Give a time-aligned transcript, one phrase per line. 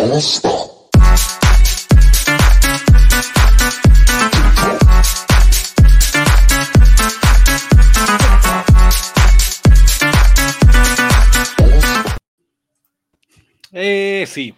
[0.00, 0.20] Eh,
[14.30, 14.54] sí,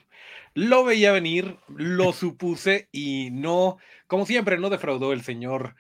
[0.55, 5.75] lo veía venir, lo supuse y no, como siempre, no defraudó el señor,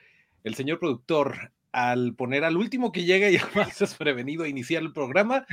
[0.45, 4.83] el señor productor al poner al último que llega y además es prevenido a iniciar
[4.83, 5.47] el programa,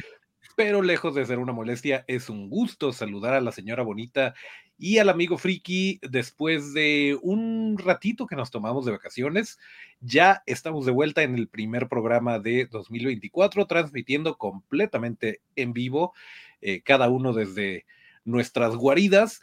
[0.55, 4.33] pero lejos de ser una molestia, es un gusto saludar a la señora bonita
[4.77, 9.59] y al amigo Friki después de un ratito que nos tomamos de vacaciones.
[9.99, 16.13] Ya estamos de vuelta en el primer programa de 2024, transmitiendo completamente en vivo,
[16.61, 17.85] eh, cada uno desde
[18.29, 19.41] nuestras guaridas.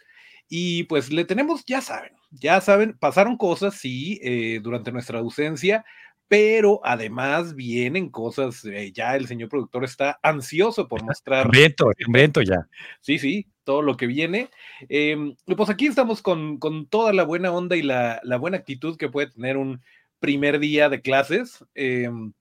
[0.48, 5.84] Y pues le tenemos, ya saben, ya saben, pasaron cosas, sí, eh, durante nuestra ausencia,
[6.28, 11.44] pero además vienen cosas, eh, ya el señor productor está ansioso por mostrar.
[11.44, 12.68] Hambriento, hambriento ya.
[13.00, 14.48] Sí, sí, todo lo que viene.
[14.88, 18.96] Em, pues aquí estamos con, con, toda la buena onda y la, la, buena actitud
[18.96, 19.82] que puede tener un
[20.18, 21.64] primer día de clases.
[21.74, 22.32] Em,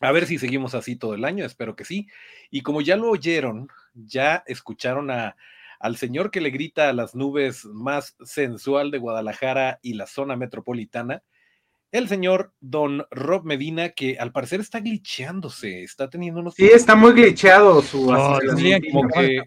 [0.00, 2.08] a ver si seguimos así todo el año, espero que sí.
[2.50, 5.36] Y como ya lo oyeron, ya escucharon a,
[5.84, 10.34] al señor que le grita a las nubes más sensual de Guadalajara y la zona
[10.34, 11.22] metropolitana
[11.94, 16.54] el señor Don Rob Medina, que al parecer está glitcheándose, está teniendo unos.
[16.54, 18.10] Sí, está muy glitcheado su.
[18.10, 18.40] Oh,
[18.90, 19.40] como que,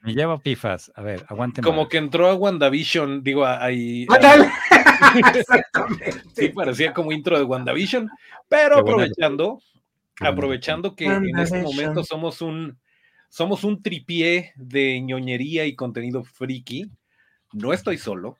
[0.00, 0.90] me lleva pifas.
[0.94, 1.60] A ver, aguante.
[1.60, 4.06] Como que entró a WandaVision, digo, ahí.
[6.34, 8.08] sí, parecía como intro de WandaVision,
[8.48, 9.60] pero aprovechando,
[10.20, 12.78] aprovechando que en este momento somos un,
[13.30, 16.90] somos un tripié de ñoñería y contenido friki,
[17.52, 18.36] no estoy solo.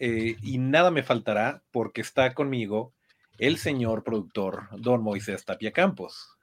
[0.00, 2.92] Eh, y nada me faltará porque está conmigo
[3.38, 6.36] el señor productor don Moisés Tapia Campos.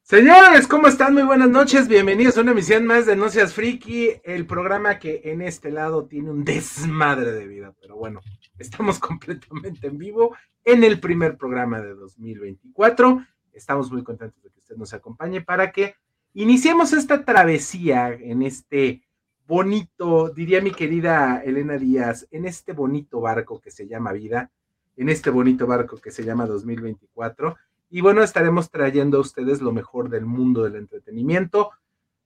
[0.00, 1.12] Señores, ¿cómo están?
[1.12, 5.42] Muy buenas noches, bienvenidos a una emisión más de No Friki, el programa que en
[5.42, 8.20] este lado tiene un desmadre de vida, pero bueno,
[8.58, 13.22] estamos completamente en vivo en el primer programa de 2024.
[13.52, 15.94] Estamos muy contentos de que usted nos acompañe para que
[16.42, 19.02] iniciemos esta travesía en este
[19.46, 24.50] bonito, diría mi querida Elena Díaz, en este bonito barco que se llama vida
[24.98, 27.56] en este bonito barco que se llama 2024.
[27.90, 31.70] Y bueno, estaremos trayendo a ustedes lo mejor del mundo del entretenimiento.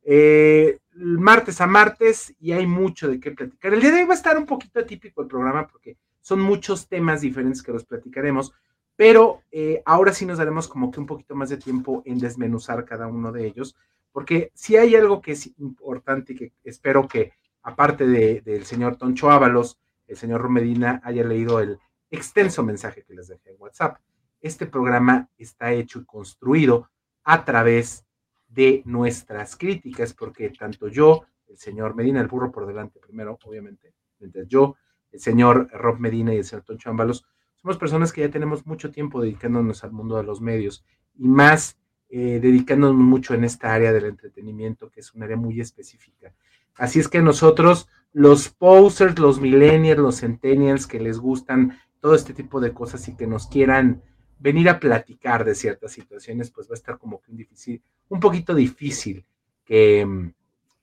[0.02, 3.74] Eh, martes a martes y hay mucho de qué platicar.
[3.74, 6.88] El día de hoy va a estar un poquito atípico el programa porque son muchos
[6.88, 8.52] temas diferentes que los platicaremos,
[8.96, 12.84] pero eh, ahora sí nos daremos como que un poquito más de tiempo en desmenuzar
[12.84, 13.76] cada uno de ellos,
[14.12, 19.30] porque si hay algo que es importante y que espero que aparte del señor Toncho
[19.30, 21.78] Ábalos, el señor Romedina haya leído el,
[22.12, 23.96] extenso mensaje que les dejé en WhatsApp.
[24.40, 26.90] Este programa está hecho y construido
[27.24, 28.04] a través
[28.48, 33.94] de nuestras críticas, porque tanto yo, el señor Medina, el burro por delante primero, obviamente,
[34.18, 34.76] mientras yo,
[35.10, 37.24] el señor Rob Medina y el señor Toncho Ámbalos,
[37.56, 40.84] somos personas que ya tenemos mucho tiempo dedicándonos al mundo de los medios
[41.14, 41.78] y más
[42.14, 46.34] eh, dedicándonos mucho en esta área del entretenimiento, que es un área muy específica.
[46.74, 52.34] Así es que nosotros, los posers, los millennials, los centennials que les gustan todo este
[52.34, 54.02] tipo de cosas y que nos quieran
[54.38, 58.20] venir a platicar de ciertas situaciones, pues va a estar como que un difícil, un
[58.20, 59.24] poquito difícil
[59.64, 60.34] que mm,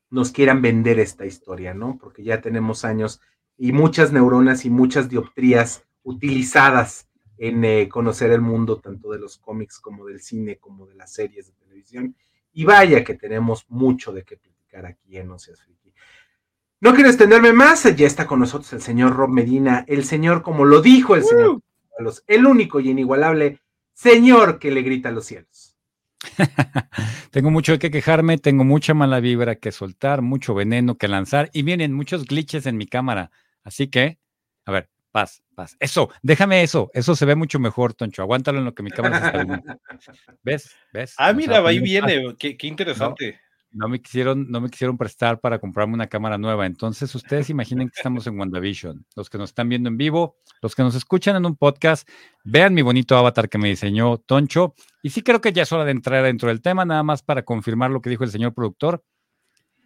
[0.10, 2.00] nos quieran vender esta historia, ¿no?
[2.02, 3.22] Porque ya tenemos años
[3.56, 7.08] y muchas neuronas y muchas dioptrías utilizadas
[7.40, 11.12] en eh, conocer el mundo tanto de los cómics como del cine como de las
[11.12, 12.16] series de televisión.
[12.54, 15.60] Y vaya que tenemos mucho de qué platicar aquí en No Seas
[16.82, 20.64] no quiero extenderme más, ya está con nosotros el señor Rob Medina, el señor, como
[20.64, 21.62] lo dijo el señor,
[22.26, 23.60] el único y inigualable
[23.94, 25.76] señor que le grita a los cielos.
[27.32, 31.64] tengo mucho que quejarme, tengo mucha mala vibra que soltar, mucho veneno que lanzar y
[31.64, 33.30] vienen muchos glitches en mi cámara.
[33.62, 34.18] Así que,
[34.66, 35.76] a ver, paz, paz.
[35.80, 38.22] Eso, déjame eso, eso se ve mucho mejor, Toncho.
[38.22, 39.64] Aguántalo en lo que mi cámara se está
[40.44, 40.76] ¿Ves?
[40.94, 41.16] ¿Ves?
[41.18, 43.40] Ah, mira, ahí viene, qué, interesante
[43.72, 46.66] no me quisieron, no me quisieron prestar para comprarme una cámara nueva.
[46.66, 49.06] Entonces, ustedes imaginen que estamos en WandaVision.
[49.16, 52.08] Los que nos están viendo en vivo, los que nos escuchan en un podcast,
[52.44, 54.74] vean mi bonito avatar que me diseñó Toncho.
[55.04, 57.44] Y sí creo que ya es hora de entrar dentro del tema, nada más para
[57.44, 59.04] confirmar lo que dijo el señor productor.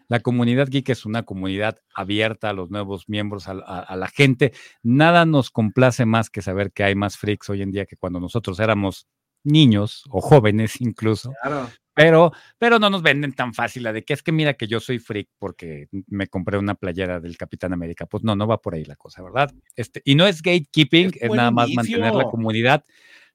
[0.08, 4.54] La comunidad geek es una comunidad abierta a los nuevos miembros, a, a la gente.
[4.82, 8.20] Nada nos complace más que saber que hay más freaks hoy en día que cuando
[8.20, 9.08] nosotros éramos
[9.44, 11.34] niños o jóvenes incluso.
[11.42, 14.68] Claro Pero, pero no nos venden tan fácil la de que es que mira que
[14.68, 18.08] yo soy freak porque me compré una playera del Capitán América.
[18.08, 19.54] Pues no, no va por ahí la cosa, ¿verdad?
[19.76, 22.84] Este, y no es gatekeeping, es, nada más mantener la comunidad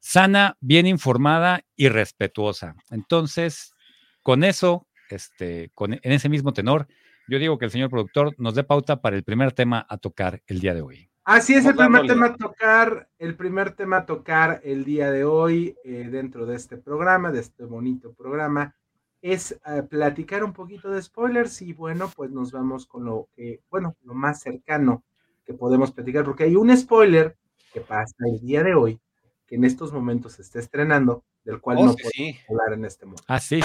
[0.01, 2.75] sana, bien informada y respetuosa.
[2.91, 3.75] Entonces,
[4.23, 6.87] con eso, este, con, en ese mismo tenor,
[7.29, 10.43] yo digo que el señor productor nos dé pauta para el primer tema a tocar
[10.47, 11.11] el día de hoy.
[11.25, 15.25] Así es el primer tema a tocar, el primer tema a tocar el día de
[15.25, 18.75] hoy eh, dentro de este programa, de este bonito programa,
[19.21, 23.61] es eh, platicar un poquito de spoilers y bueno, pues nos vamos con lo que,
[23.69, 25.05] bueno, lo más cercano
[25.45, 27.37] que podemos platicar, porque hay un spoiler
[27.75, 28.99] que pasa el día de hoy,
[29.47, 33.07] que en estos momentos se está estrenando, del cual oh, no podemos hablar en este
[33.07, 33.25] momento.
[33.27, 33.61] Ah, sí.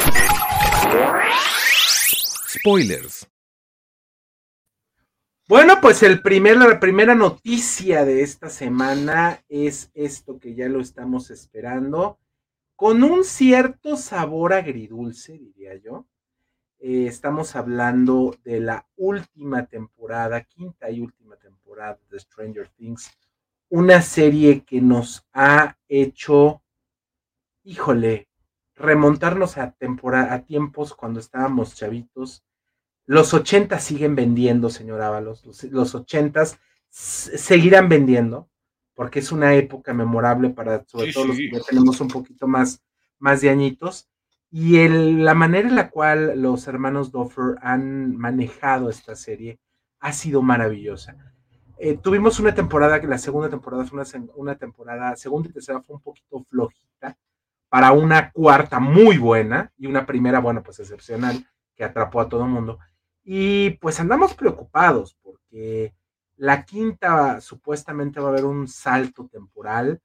[2.48, 3.28] Spoilers.
[5.50, 10.80] Bueno, pues el primer, la primera noticia de esta semana es esto que ya lo
[10.80, 12.18] estamos esperando,
[12.78, 16.06] con un cierto sabor agridulce, diría yo.
[16.80, 23.12] Eh, estamos hablando de la última temporada, quinta y última temporada de Stranger Things,
[23.68, 26.63] una serie que nos ha hecho,
[27.64, 28.28] híjole,
[28.76, 32.44] remontarnos a, temporada, a tiempos cuando estábamos chavitos
[33.06, 35.44] los 80 siguen vendiendo, señor Ábalos.
[35.70, 36.44] Los, 80
[36.90, 38.50] seguirán vendiendo,
[38.94, 42.82] porque es una época memorable para, sobre todo los que tenemos un poquito más,
[43.20, 44.10] más de añitos.
[44.50, 49.60] Y el, la manera en la cual los hermanos Doffer han manejado esta serie
[50.00, 51.18] ha sido maravillosa.
[51.80, 55.82] Eh, tuvimos una temporada que la segunda temporada fue una, una, temporada, segunda y tercera
[55.82, 56.88] fue un poquito flojita,
[57.74, 61.44] para una cuarta muy buena y una primera, bueno, pues excepcional,
[61.74, 62.78] que atrapó a todo el mundo.
[63.24, 65.96] Y pues andamos preocupados porque
[66.36, 70.00] la quinta supuestamente va a haber un salto temporal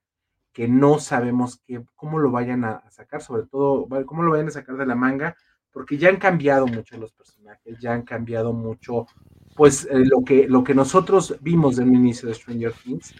[0.50, 1.62] que no sabemos
[1.94, 5.37] cómo lo vayan a, sacar, sobre todo cómo lo vayan a sacar de la manga,
[5.71, 9.06] porque ya han cambiado mucho los personajes, ya han cambiado mucho,
[9.55, 13.14] pues eh, lo, que, lo que nosotros vimos del inicio de Stranger Things.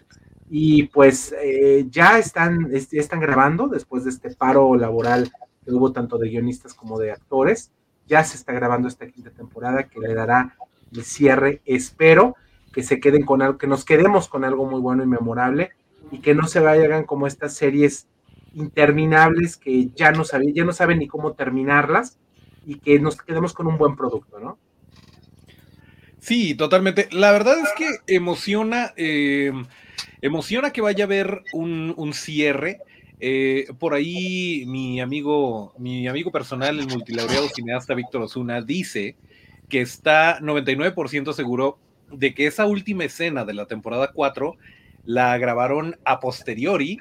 [0.49, 5.31] Y pues eh, ya están, están grabando después de este paro laboral
[5.63, 7.71] que hubo tanto de guionistas como de actores
[8.09, 10.57] ya se está grabando esta quinta temporada que le dará
[10.91, 11.61] el cierre.
[11.63, 12.35] Espero
[12.73, 15.69] que se queden con algo, que nos quedemos con algo muy bueno y memorable
[16.11, 18.07] y que no se vayan como estas series
[18.53, 22.17] interminables que ya no saben, ya no saben ni cómo terminarlas
[22.65, 24.57] y que nos quedemos con un buen producto, ¿no?
[26.19, 27.07] Sí, totalmente.
[27.11, 29.53] La verdad es que emociona, eh,
[30.21, 32.79] emociona que vaya a haber un, un cierre
[33.21, 39.17] eh, por ahí mi amigo, mi amigo personal, el multilaureado cineasta Víctor Osuna, dice
[39.67, 41.77] que está 99% seguro
[42.11, 44.55] de que esa última escena de la temporada 4
[45.05, 46.99] la grabaron a posteriori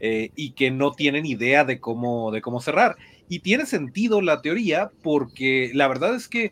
[0.00, 2.96] eh, y que no tienen idea de cómo, de cómo cerrar.
[3.28, 6.50] Y tiene sentido la teoría porque la verdad es que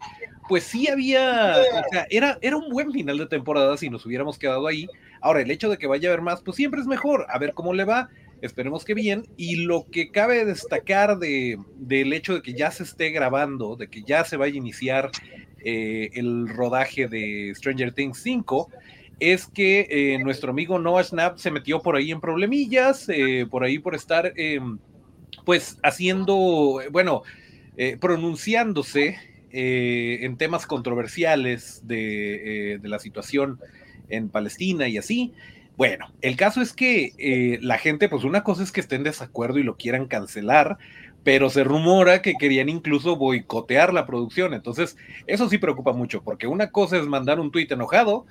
[0.49, 1.57] pues sí había,
[1.87, 4.89] o sea, era, era un buen final de temporada si nos hubiéramos quedado ahí.
[5.21, 7.55] Ahora, el hecho de que vaya a haber más, pues siempre es mejor, a ver
[7.55, 8.09] cómo le va
[8.41, 9.27] esperemos que bien.
[9.37, 13.89] Y lo que cabe destacar de, del hecho de que ya se esté grabando, de
[13.89, 15.11] que ya se vaya a iniciar
[15.65, 18.71] eh, el rodaje de Stranger Things 5,
[19.19, 23.65] es que eh, nuestro amigo Noah Snap se metió por ahí en problemillas, eh, por
[23.65, 24.33] ahí por estar,
[25.45, 27.23] pues, haciendo, bueno,
[28.01, 29.19] pronunciándose
[29.53, 33.59] en temas controversiales de, de la situación
[34.09, 35.33] en Palestina y así.
[35.77, 39.05] Bueno, el caso es que eh, la gente, pues una cosa es que estén en
[39.05, 40.79] desacuerdo y lo quieran cancelar,
[41.23, 44.55] pero se rumora que querían incluso boicotear la producción.
[44.55, 48.25] Entonces, eso sí preocupa mucho, porque una cosa es mandar un tuit enojado,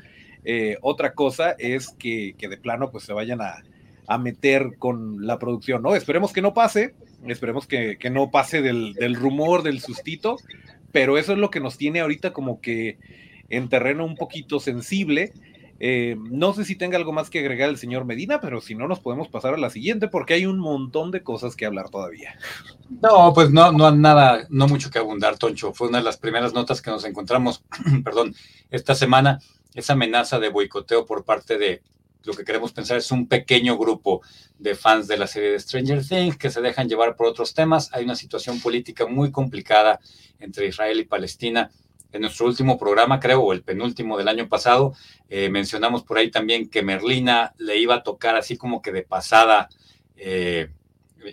[0.44, 3.64] eh, otra cosa es que, de plano pues se vayan a,
[4.20, 5.96] meter con la producción, ¿no?
[5.96, 6.94] Esperemos que no pase,
[7.28, 10.38] esperemos que, no pase del, rumor, del sustito,
[10.96, 13.00] pero eso es lo que nos tiene ahorita como que
[13.50, 15.34] en terreno un poquito sensible
[15.78, 18.88] eh, no sé si tenga algo más que agregar el señor Medina, pero si no,
[18.88, 22.38] nos podemos pasar a la siguiente porque hay un montón de cosas que hablar todavía.
[23.02, 25.74] No, pues no, no nada, no mucho que abundar, Toncho.
[25.74, 27.62] Fue una de las primeras notas que nos encontramos,
[28.06, 28.34] perdón,
[28.72, 29.40] esta semana,
[29.74, 31.82] esa amenaza de boicoteo por parte de
[32.26, 34.22] lo que queremos pensar es un pequeño grupo
[34.58, 37.90] de fans de la serie de Stranger Things que se dejan llevar por otros temas.
[37.94, 40.00] Hay una situación política muy complicada
[40.40, 41.72] entre Israel y Palestina
[42.12, 44.94] en nuestro último programa, creo, o el penúltimo del año pasado,
[45.30, 49.04] eh, mencionamos por ahí también que Merlina le iba a tocar así como que de
[49.04, 49.68] pasada,
[50.16, 50.70] eh,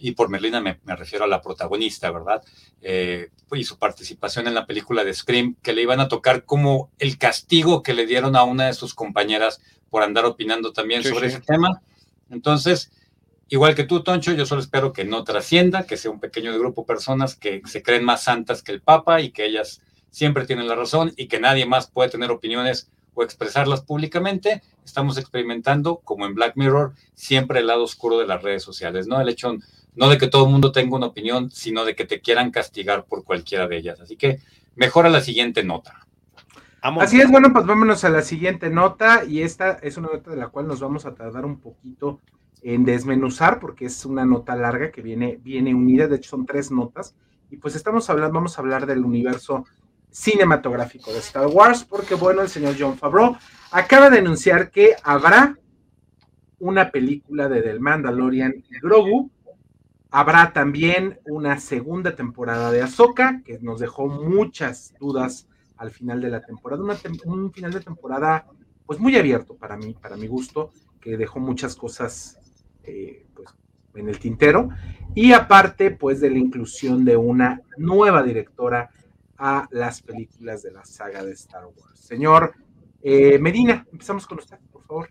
[0.01, 2.43] y por Merlina me, refiero a la protagonista, ¿verdad?
[2.81, 6.91] Eh, y su participación en la película de Scream, que le iban a tocar como
[6.99, 11.29] el castigo que le dieron a una de sus compañeras por andar opinando también sobre
[11.29, 11.83] ese tema.
[12.31, 12.91] Entonces,
[13.49, 16.83] igual que tú, Toncho, yo solo espero que no trascienda, que sea un pequeño grupo
[16.83, 20.69] de personas que se creen más santas que el Papa y que ellas siempre tienen
[20.69, 24.63] la razón y que nadie más puede tener opiniones o expresarlas públicamente.
[24.85, 29.21] Estamos experimentando, como en Black Mirror, siempre el lado oscuro de las redes sociales, ¿no?
[29.21, 29.55] El hecho
[29.95, 33.05] no de que todo el mundo tenga una opinión, sino de que te quieran castigar
[33.05, 34.01] por cualquiera de ellas.
[34.01, 34.41] Así que
[34.75, 36.07] mejora la siguiente nota.
[36.81, 40.37] Así es, bueno, pues vámonos a la siguiente nota y esta es una nota de
[40.37, 42.19] la cual nos vamos a tardar un poquito
[42.61, 46.73] en desmenuzar porque es una nota larga que viene, viene unida, de hecho son tres
[46.73, 47.15] notas
[47.51, 49.65] y pues estamos hablando, vamos a hablar del universo
[50.11, 53.37] cinematográfico de Star Wars porque bueno, el señor John Favreau
[53.71, 55.57] acaba de anunciar que habrá
[56.59, 59.31] una película de The Mandalorian y Grogu,
[60.13, 66.31] habrá también una segunda temporada de Ahsoka que nos dejó muchas dudas al final de
[66.31, 66.83] la temporada.
[67.25, 68.47] un final de temporada
[68.87, 72.39] pues muy abierto para mí, para mi gusto, que dejó muchas cosas
[72.85, 73.49] eh, pues,
[73.95, 74.69] en el tintero.
[75.15, 78.91] Y aparte pues de la inclusión de una nueva directora
[79.39, 81.99] a las películas de la saga de Star Wars.
[81.99, 82.53] Señor
[83.03, 85.09] eh, Medina, empezamos con usted, por favor.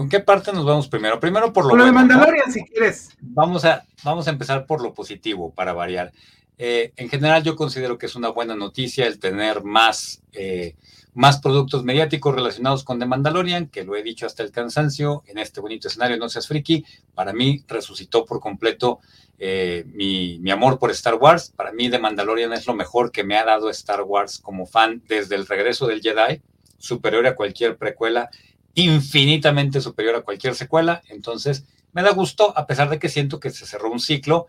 [0.00, 1.20] ¿Con qué parte nos vamos primero?
[1.20, 3.10] Primero por lo, con lo de Mandalorian, si quieres.
[3.20, 6.10] Vamos a, vamos a empezar por lo positivo para variar.
[6.56, 10.74] Eh, en general yo considero que es una buena noticia el tener más, eh,
[11.12, 15.36] más productos mediáticos relacionados con The Mandalorian, que lo he dicho hasta el cansancio, en
[15.36, 16.82] este bonito escenario, no seas friki,
[17.14, 19.00] para mí resucitó por completo
[19.38, 21.52] eh, mi, mi, amor por Star Wars.
[21.54, 25.02] Para mí The Mandalorian es lo mejor que me ha dado Star Wars como fan
[25.06, 26.40] desde el regreso del Jedi,
[26.78, 28.30] superior a cualquier precuela,
[28.74, 31.02] infinitamente superior a cualquier secuela.
[31.08, 34.46] Entonces, me da gusto, a pesar de que siento que se cerró un ciclo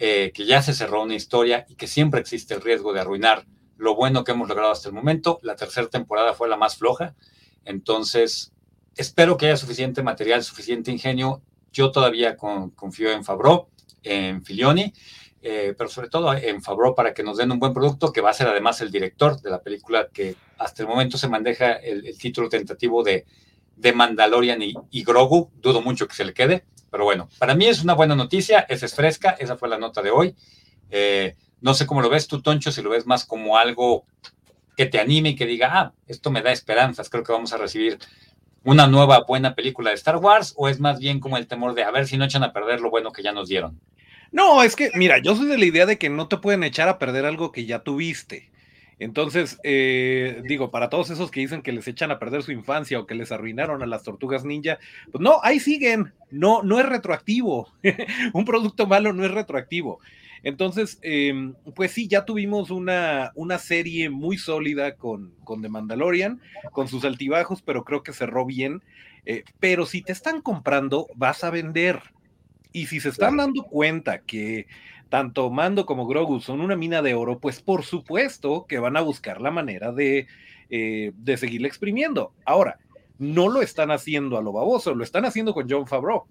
[0.00, 3.46] eh, que ya se cerró una historia y que siempre existe el riesgo de arruinar
[3.76, 5.40] lo bueno que hemos logrado hasta el momento.
[5.42, 7.16] La tercera temporada fue la más floja,
[7.64, 8.52] entonces
[8.96, 11.42] espero que haya suficiente material, suficiente ingenio.
[11.72, 13.70] Yo todavía confío en Fabro,
[14.04, 14.92] en Filioni,
[15.42, 18.30] eh, pero sobre todo en Fabro para que nos den un buen producto, que va
[18.30, 22.16] a ser además el director de la película que hasta el momento se maneja el,
[22.18, 23.26] título tentativo de,
[23.78, 25.50] de Mandalorian y, Grogu.
[25.56, 26.64] Dudo mucho que se le quede.
[26.90, 30.02] Pero bueno, para mí es una buena noticia, esa es fresca, esa fue la nota
[30.02, 30.34] de hoy.
[30.90, 34.06] Eh, no sé cómo lo ves tú, Toncho, si lo ves más como algo
[34.76, 37.58] que te anime y que diga, ah, esto me da esperanzas, creo que vamos a
[37.58, 37.98] recibir
[38.64, 41.84] una nueva buena película de Star Wars, o es más bien como el temor de
[41.84, 43.80] a ver si no echan a perder lo bueno que ya nos dieron.
[44.30, 46.88] No, es que, mira, yo soy de la idea de que no te pueden echar
[46.88, 48.50] a perder algo que ya tuviste.
[48.98, 52.98] Entonces, eh, digo, para todos esos que dicen que les echan a perder su infancia
[52.98, 54.78] o que les arruinaron a las tortugas ninja,
[55.12, 57.72] pues no, ahí siguen, no, no es retroactivo.
[58.32, 60.00] Un producto malo no es retroactivo.
[60.42, 66.40] Entonces, em, pues sí, ya tuvimos una, una serie muy sólida con, con, The Mandalorian,
[66.72, 68.82] con sus altibajos, pero creo que cerró bien.
[69.26, 72.00] Eh, pero si te están comprando, vas a vender.
[72.72, 74.66] Y si se están dando cuenta que
[75.08, 79.00] tanto Mando como Grogu son una mina de oro, pues por supuesto que van a
[79.00, 80.26] buscar la manera de,
[80.70, 82.32] eh, de seguirle exprimiendo.
[82.44, 82.78] Ahora,
[83.18, 86.24] no lo están haciendo a lo baboso, lo están haciendo con John Favreau.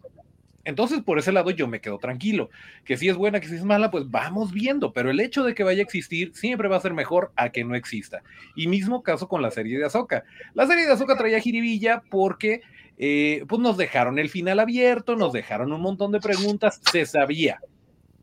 [0.64, 2.50] Entonces, por ese lado, yo me quedo tranquilo.
[2.84, 4.92] Que si es buena, que si es mala, pues vamos viendo.
[4.92, 7.64] Pero el hecho de que vaya a existir siempre va a ser mejor a que
[7.64, 8.22] no exista.
[8.54, 10.26] Y mismo caso con la serie de Azoka.
[10.56, 12.64] La serie de Azoka traía jiribilla porque
[12.98, 16.82] eh, pues nos dejaron el final abierto, nos dejaron un montón de preguntas.
[16.92, 17.62] Se sabía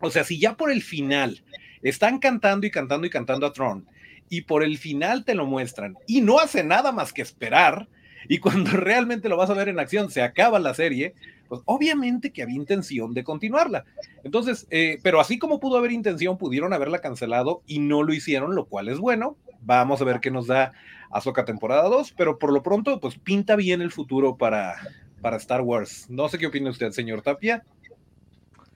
[0.00, 1.42] o sea, si ya por el final
[1.82, 3.86] están cantando y cantando y cantando a Tron
[4.28, 7.88] y por el final te lo muestran y no hace nada más que esperar
[8.28, 11.14] y cuando realmente lo vas a ver en acción se acaba la serie,
[11.48, 13.84] pues obviamente que había intención de continuarla.
[14.22, 18.54] Entonces, eh, pero así como pudo haber intención, pudieron haberla cancelado y no lo hicieron,
[18.54, 19.36] lo cual es bueno.
[19.60, 20.72] Vamos a ver qué nos da
[21.10, 24.76] Azoka temporada 2, pero por lo pronto, pues pinta bien el futuro para,
[25.20, 26.06] para Star Wars.
[26.08, 27.64] No sé qué opina usted, señor Tapia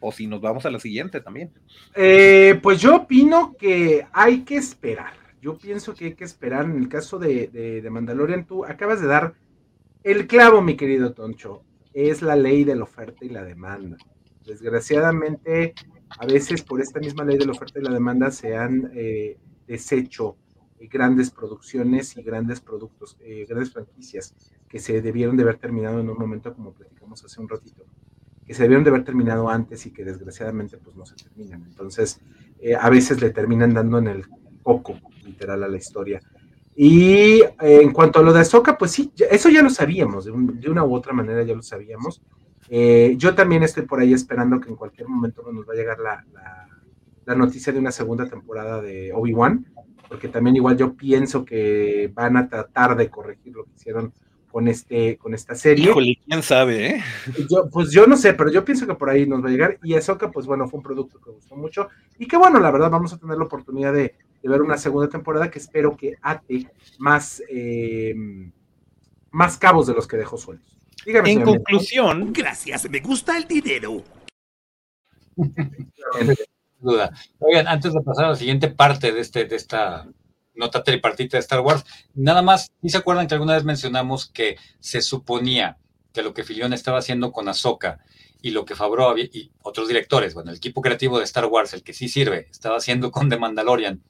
[0.00, 1.52] o si nos vamos a la siguiente también.
[1.95, 5.12] Eh, pues yo opino que hay que esperar.
[5.40, 6.64] Yo pienso que hay que esperar.
[6.64, 9.35] En el caso de, Mandalorian, tú acabas de dar
[10.02, 11.62] el clavo, mi querido Toncho.
[11.93, 13.97] Es la ley de la oferta y la demanda.
[14.47, 15.75] Desgraciadamente,
[16.19, 19.37] a veces por esta misma ley de la oferta y la demanda se han eh,
[19.67, 20.37] deshecho
[20.81, 24.35] grandes producciones y grandes productos, eh, grandes franquicias
[24.69, 27.85] que se debieron de haber terminado en un momento como platicamos hace un ratito
[28.49, 31.64] que se debieron de haber terminado antes y que desgraciadamente pues no se terminan.
[31.69, 32.19] Entonces,
[32.59, 34.25] eh, a veces le terminan dando en el
[34.62, 36.19] coco, literal, a la historia.
[36.75, 40.71] Y eh, en cuanto a lo de Ahsoka, pues sí, eso ya lo sabíamos, de,
[40.71, 42.23] una u otra manera ya lo sabíamos.
[42.71, 45.99] Eh, yo también estoy por ahí esperando que en cualquier momento nos va a llegar
[45.99, 46.25] la,
[47.26, 49.67] la noticia de una segunda temporada de Obi-Wan,
[50.09, 54.14] porque también igual yo pienso que van a tratar de corregir lo que hicieron
[54.50, 55.90] con, este, con esta serie.
[55.90, 57.02] Híjole, quién sabe, ¿eh?
[57.50, 59.78] Yo, pues yo no sé, pero yo pienso que por ahí nos va a llegar.
[59.83, 61.88] Y Ahsoka, pues bueno, fue un producto que gustó mucho.
[62.19, 65.09] Y que bueno, la verdad, vamos a tener la oportunidad de, de ver una segunda
[65.09, 68.14] temporada que espero que ate más, eh,
[69.31, 70.76] más cabos de los que dejó sueltos.
[71.05, 72.33] Dígame, en conclusión.
[72.33, 74.02] Gracias, me gusta el dinero.
[76.81, 77.11] duda.
[77.38, 80.09] Oigan, antes de pasar a la siguiente parte de, este, de esta
[80.59, 81.85] nota tripartita de Star Wars,
[82.15, 85.79] nada más, ¿y se acuerdan que alguna vez mencionamos que se suponía
[86.12, 88.00] que lo que Filión estaba haciendo con Ahsoka
[88.43, 91.83] y lo que Favreau y otros directores, bueno, el equipo creativo de Star Wars, el
[91.83, 94.03] que sí sirve, estaba haciendo con The Mandalorian,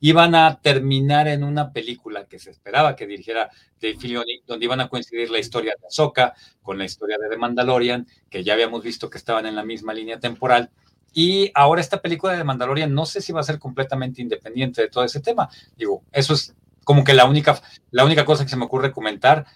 [0.00, 4.80] iban a terminar en una película que se esperaba que dirigiera Dave Filoni, donde iban
[4.80, 8.82] a coincidir la historia de Ahsoka con la historia de The Mandalorian, que ya habíamos
[8.82, 10.70] visto que estaban en la misma línea temporal,
[11.14, 14.88] y ahora esta película de Mandalorian no sé si va a ser completamente independiente de
[14.88, 15.48] todo ese tema.
[15.76, 19.46] Digo, eso es como que la única, la única cosa que se me ocurre comentar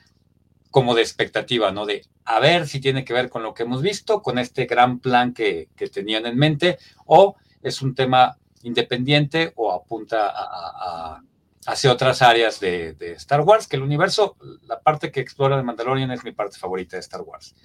[0.71, 1.85] como de expectativa, ¿no?
[1.85, 5.01] De a ver si tiene que ver con lo que hemos visto, con este gran
[5.01, 11.23] plan que, tenían en mente, o es un tema independiente o apunta a,
[11.67, 14.37] hacia otras áreas de, de, Star Wars, que el universo,
[14.67, 17.57] la parte que explora de Mandalorian es mi parte favorita de Star Wars.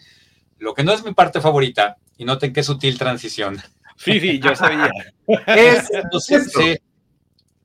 [0.57, 3.61] Lo que no es mi parte favorita, y noten qué sutil transición,
[4.03, 4.89] Sí, sí, yo sabía.
[5.47, 5.89] es,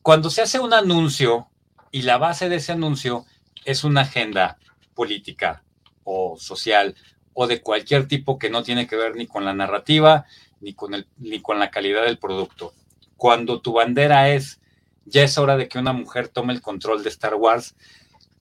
[0.02, 1.48] cuando se hace un anuncio
[1.90, 3.26] y la base de ese anuncio
[3.64, 4.58] es una agenda
[4.94, 5.62] política
[6.04, 6.94] o social
[7.34, 10.26] o de cualquier tipo que no tiene que ver ni con la narrativa
[10.60, 12.74] ni con, el, ni con la calidad del producto.
[13.16, 14.60] Cuando tu bandera es,
[15.04, 17.76] ya es hora de que una mujer tome el control de Star Wars,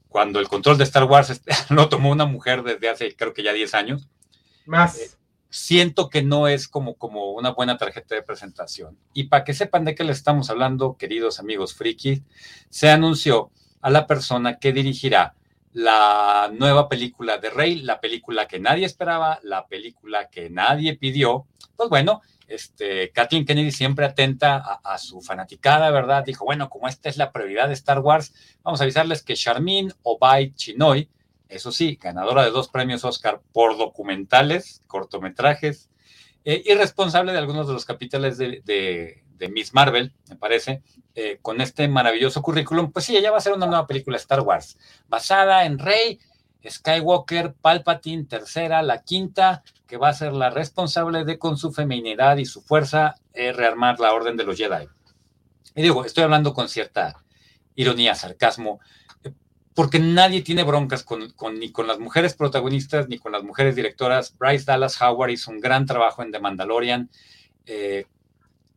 [0.10, 3.54] cuando el control de Star Wars lo tomó una mujer desde hace creo que ya
[3.54, 4.08] 10 años.
[4.66, 4.98] Más.
[5.00, 5.10] Eh,
[5.50, 8.98] siento que no es como, como una buena tarjeta de presentación.
[9.14, 12.24] Y para que sepan de qué le estamos hablando, queridos amigos friki,
[12.70, 13.52] se anunció
[13.82, 15.36] a la persona que dirigirá
[15.74, 21.46] la nueva película de Rey, la película que nadie esperaba, la película que nadie pidió.
[21.76, 26.24] Pues bueno, este, Kathleen Kennedy siempre atenta a, su fanaticada, ¿verdad?
[26.26, 29.94] Dijo, bueno, como esta es la prioridad de Star Wars, vamos a avisarles que Charmin
[30.02, 31.10] Obaid Chinoy,
[31.50, 35.90] eso sí, ganadora de dos premios Oscar por documentales, cortometrajes,
[36.46, 40.82] eh, y responsable de algunos de los capítulos de, Miss Marvel, me parece,
[41.14, 44.42] eh, con este maravilloso currículum, pues sí, ella va a hacer una nueva película Star
[44.42, 46.20] Wars, basada en Rey,
[46.68, 52.38] Skywalker, Palpatine, tercera, la quinta, que va a ser la responsable de con su feminidad
[52.38, 54.88] y su fuerza eh, rearmar la orden de los Jedi.
[55.76, 57.24] Y digo, estoy hablando con cierta
[57.76, 58.80] ironía, sarcasmo,
[59.78, 64.36] porque nadie tiene broncas con, ni con las mujeres protagonistas ni con las mujeres directoras.
[64.36, 67.12] Bryce Dallas Howard hizo un gran trabajo en The Mandalorian.
[67.68, 68.08] Eh,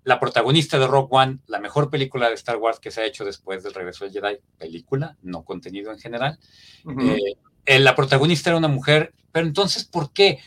[0.04, 3.24] la protagonista de Rock One, la mejor película de Star Wars que se ha hecho
[3.24, 6.38] después del regreso del Jedi, película, no contenido en general.
[7.64, 10.40] Eh, la protagonista era una mujer, pero entonces, ¿por qué?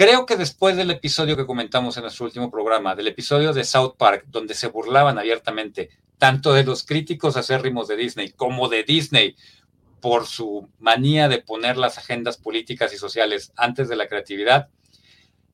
[0.00, 3.96] Creo que después del episodio que comentamos en nuestro último programa, del episodio de South
[3.98, 9.36] Park, donde se burlaban abiertamente tanto de los críticos acérrimos de Disney como de Disney
[10.00, 14.70] por su manía de poner las agendas políticas y sociales antes de la creatividad,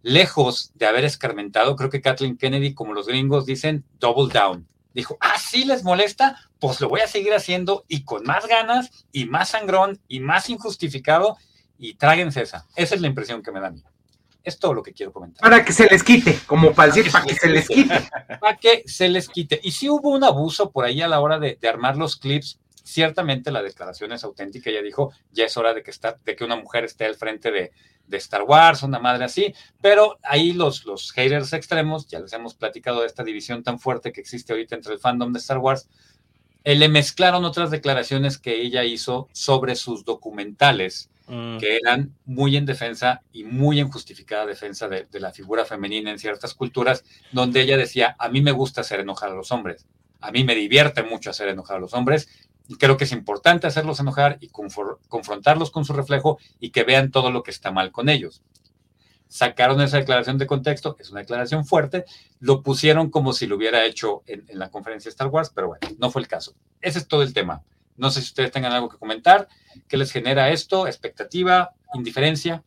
[0.03, 4.69] lejos de haber escarmentado, creo que Kathleen Kennedy, como los gringos dicen, double down.
[4.95, 9.07] Dijo, ah, sí les molesta, pues lo voy a seguir haciendo y con más ganas
[9.11, 11.37] y más sangrón y más injustificado
[11.79, 12.69] y tráguense esa.
[12.77, 13.83] Esa es la impresión que me da mí.
[14.47, 15.43] Es todo lo que quiero comentar.
[15.43, 18.09] Para que se les quite, como para decir, para que se les quite.
[18.41, 19.59] Para que se les quite.
[19.65, 23.51] Y si hubo un abuso por ahí a la hora de, armar los clips, ciertamente
[23.51, 24.71] la declaración es auténtica.
[24.71, 27.51] Ella dijo, ya es hora de que, está, de que una mujer esté al frente
[27.51, 27.73] de,
[28.19, 33.01] Star Wars, una madre así, pero ahí los, los haters extremos, ya les hemos platicado
[33.01, 35.89] de esta división tan fuerte que existe ahorita entre el fandom de Star Wars,
[36.63, 41.59] eh, le mezclaron otras declaraciones que ella hizo sobre sus documentales Mm.
[41.59, 46.21] que eran muy en defensa y muy en justificada defensa de, la figura femenina en
[46.21, 49.87] ciertas culturas, donde ella decía, a mí me gusta hacer enojar a los hombres,
[50.21, 52.29] a mí me divierte mucho hacer enojar a los hombres,
[52.69, 57.11] y creo que es importante hacerlos enojar y confrontarlos con su reflejo y que vean
[57.11, 58.43] todo lo que está mal con ellos.
[59.27, 62.05] Sacaron esa declaración de contexto, es una declaración fuerte,
[62.39, 65.89] lo pusieron como si lo hubiera hecho en, en la conferencia Star Wars, pero bueno,
[65.99, 66.55] no fue el caso.
[66.81, 67.65] Ese es todo el tema.
[67.97, 69.49] No sé si ustedes tengan algo que comentar.
[69.89, 70.87] ¿Qué les genera esto?
[70.87, 71.75] ¿Expectativa?
[71.95, 72.63] ¿Indiferencia?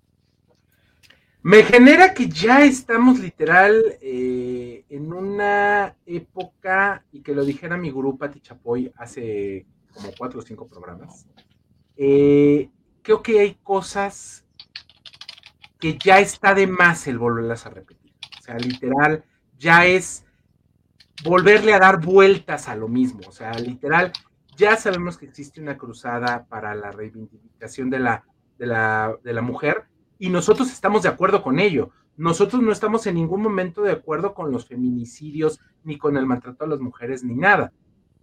[1.42, 7.90] Me genera que ya estamos literal eh, en una época, y que lo dijera mi
[7.90, 11.28] gurú Pati Chapoy hace como cuatro o cinco programas.
[11.96, 12.70] Eh,
[13.02, 14.46] creo que hay cosas
[15.80, 18.14] que ya está de más el volverlas a repetir.
[18.38, 19.24] O sea, literal,
[19.58, 20.26] ya es
[21.24, 23.22] volverle a dar vueltas a lo mismo.
[23.28, 24.12] O sea, literal,
[24.60, 28.26] Ya sabemos que existe una cruzada para la reivindicación de la,
[28.58, 29.86] de la, de la mujer
[30.18, 31.92] y nosotros estamos de acuerdo con ello.
[32.18, 36.66] Nosotros no estamos en ningún momento de acuerdo con los feminicidios, ni con el maltrato
[36.66, 37.72] a las mujeres, ni nada.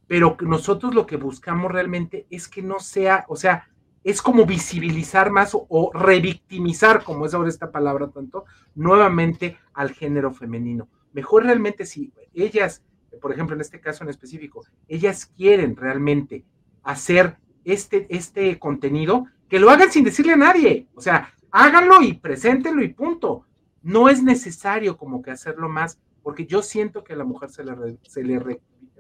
[0.07, 3.71] Pero nosotros lo que buscamos realmente es que no sea, o sea,
[4.05, 8.45] es como visibilizar más o, revictimizar, como es ahora esta palabra tanto,
[8.75, 10.91] nuevamente al género femenino.
[11.15, 12.85] Mejor realmente si ellas,
[13.21, 16.45] por ejemplo, en este caso en específico, ellas quieren realmente
[16.83, 20.89] hacer este, este contenido, que lo hagan sin decirle a nadie.
[20.95, 23.47] O sea, háganlo y preséntenlo y punto
[23.83, 27.65] no es necesario como que hacerlo más, porque yo siento que a la mujer se
[27.65, 28.43] le, se le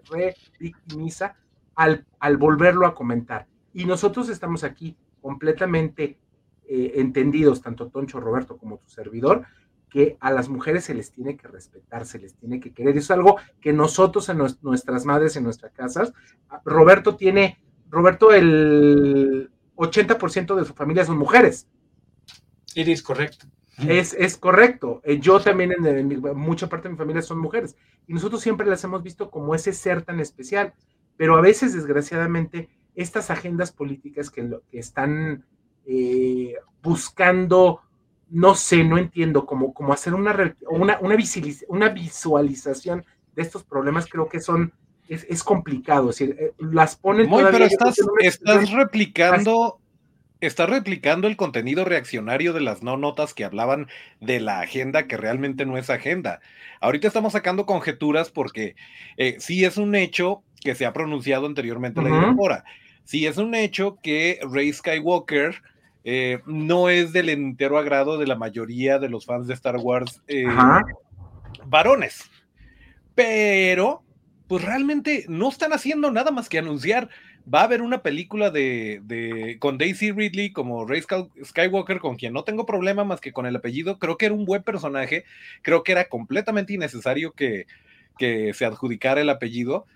[0.08, 1.34] revictimiza
[1.74, 3.48] al, al volverlo a comentar.
[3.72, 6.18] Y nosotros estamos aquí completamente
[6.68, 9.44] eh, entendidos, tanto Toncho, Roberto como tu servidor,
[9.90, 12.96] que a las mujeres se les tiene que respetar, se les tiene que querer.
[12.96, 16.12] Es algo que nosotros en nuestras madres, en nuestras casas,
[16.64, 21.68] Roberto tiene, Roberto, el 80% de su familia son mujeres.
[22.74, 23.46] Iris, correcto.
[23.78, 25.02] Es, es correcto.
[25.04, 27.76] Eh, yo también, en, mucha parte de mi familia son mujeres.
[28.06, 30.74] Y nosotros siempre las hemos visto como ese ser tan especial.
[31.16, 35.44] Pero a veces, desgraciadamente, estas agendas políticas que, lo, que están
[35.84, 37.82] eh, buscando,
[38.28, 41.16] no sé, no entiendo, como hacer una, una, una,
[41.68, 44.72] una visualización de estos problemas, creo que son,
[45.08, 46.10] es, es complicado.
[46.10, 47.28] Es decir, eh, las ponen.
[47.28, 49.78] Muy, pero estás, estás replicando
[50.40, 53.88] está replicando el contenido reaccionario de las no notas que hablaban
[54.20, 56.40] de la agenda que realmente no es agenda.
[56.80, 58.76] Ahorita estamos sacando conjeturas porque
[59.16, 62.64] eh, sí es un hecho que se ha pronunciado anteriormente la directora.
[63.04, 65.62] Sí es un hecho que Rey Skywalker
[66.08, 70.22] eh, no es del entero agrado de la mayoría de los fans de Star Wars
[70.28, 70.46] eh,
[71.66, 72.30] varones.
[73.16, 74.04] Pero,
[74.46, 77.08] pues realmente no están haciendo nada más que anunciar
[77.52, 81.02] va a haber una película de, con Daisy Ridley como Rey
[81.44, 83.98] Skywalker, con quien no tengo problema más que con el apellido.
[83.98, 85.24] Creo que era un buen personaje.
[85.62, 87.66] Creo que era completamente innecesario que,
[88.16, 89.86] que se adjudicara el apellido.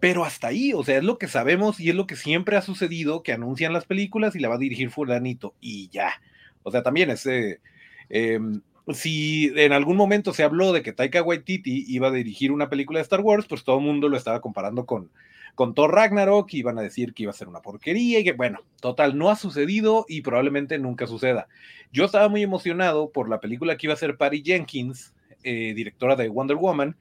[0.00, 2.62] Pero hasta ahí, o sea, es lo que sabemos y es lo que siempre ha
[2.62, 6.20] sucedido, que anuncian las películas y la va a dirigir fulanito y ya.
[6.62, 7.60] O sea, también ese...
[8.08, 8.60] Em,
[8.94, 12.98] si en algún momento se habló de que Taika Waititi iba a dirigir una película
[12.98, 15.10] de Star Wars, pues todo el mundo lo estaba comparando con,
[15.56, 18.60] con Thor Ragnarok, iban a decir que iba a ser una porquería y que, bueno,
[18.80, 21.48] total, no ha sucedido y probablemente nunca suceda.
[21.92, 26.14] Yo estaba muy emocionado por la película que iba a ser Patty Jenkins, eh, directora
[26.14, 26.96] de Wonder Woman,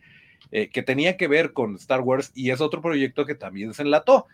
[0.51, 3.83] eh, que tenía que ver con Star Wars y es otro proyecto que también se
[3.83, 4.27] enlató.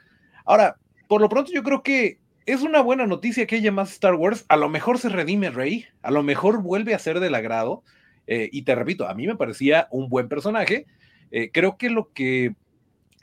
[0.45, 4.15] Ahora, por lo pronto yo creo que es una buena noticia que haya más Star
[4.15, 4.45] Wars.
[4.47, 7.84] A lo mejor se redime Rey, a lo mejor vuelve a ser del agrado.
[8.28, 10.86] Eh, y te repito, a mí me parecía un buen personaje.
[11.54, 12.56] creo que lo que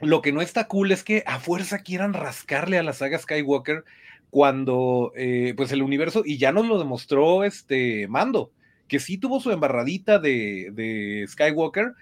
[0.01, 3.85] lo que no está cool es que a fuerza quieran rascarle a la saga Skywalker
[4.31, 8.53] cuando eh, pues el universo, y ya nos lo demostró este Mando,
[8.87, 11.95] que sí tuvo su embarradita de Skywalker,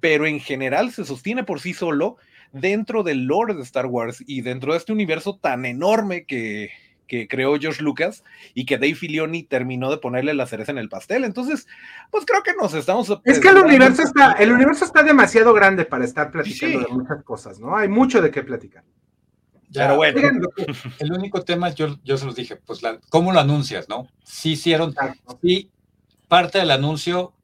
[0.00, 2.16] pero en general se sostiene por sí solo
[2.52, 6.70] dentro del lore de Star Wars y dentro de este universo tan enorme que,
[7.08, 8.22] que creó George Lucas
[8.54, 11.24] y que Dave Filoni terminó de ponerle la cereza en el pastel.
[11.24, 11.66] Entonces,
[12.10, 13.20] pues creo que nos estamos.
[13.24, 17.24] Es que el universo está, el universo está demasiado grande para estar platicando de muchas
[17.24, 17.76] cosas, ¿no?
[17.76, 18.84] Hay mucho de qué platicar.
[19.72, 20.48] Pero bueno,
[20.98, 24.08] el único tema, yo, yo se los dije, pues, la, ¿cómo lo anuncias, no?
[24.22, 24.94] Sí hicieron,
[25.42, 25.70] sí,
[26.26, 27.34] parte del anuncio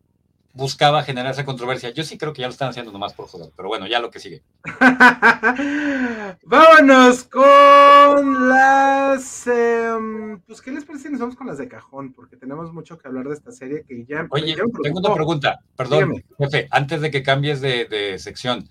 [0.55, 1.91] buscaba generar esa controversia.
[1.91, 4.11] Yo sí creo que ya lo están haciendo nomás por joder, pero bueno, ya lo
[4.11, 4.43] que sigue.
[6.45, 9.47] Vámonos con las.
[9.49, 12.13] Em, pues, ¿qué les parece si nos vamos con las de cajón?
[12.13, 14.27] Porque tenemos mucho que hablar de esta serie que ya.
[14.31, 18.69] Oye, tengo una pregunta, perdón, jefe, antes de que cambies de, de sección.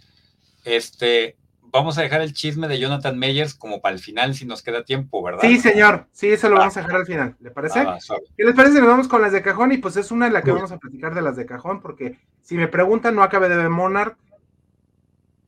[0.64, 1.36] Este,
[1.74, 4.86] vamos a dejar el chisme de Jonathan Meyers como para el final si nos queda
[4.86, 5.42] tiempo, ¿verdad?
[5.42, 6.06] Sí, señor.
[6.14, 7.36] Sí, eso lo vamos a dejar al final.
[7.42, 7.80] ¿Le parece?
[7.80, 7.98] Ah,
[8.38, 8.80] ¿Qué les parece?
[8.80, 10.78] Nos vamos con las de cajón y pues es una de las que vamos a
[10.78, 14.16] platicar de las de cajón porque si me preguntan, no acabé de ver Monarch.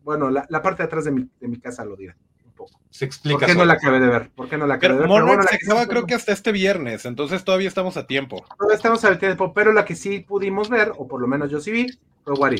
[0.03, 2.15] Bueno, la, parte de atrás de mi, de mi, casa lo dirá.
[2.43, 2.79] Un poco.
[2.89, 3.39] Se explica.
[3.39, 4.29] ¿Por qué no la acabé de ver?
[4.31, 5.09] ¿Por qué no la acabé de ver?
[5.09, 8.45] Monarch se acaba creo que hasta este viernes, entonces todavía estamos a tiempo.
[8.57, 11.59] Todavía estamos a tiempo, pero la que sí pudimos ver, o por lo menos yo
[11.59, 11.87] sí vi,
[12.23, 12.53] fue What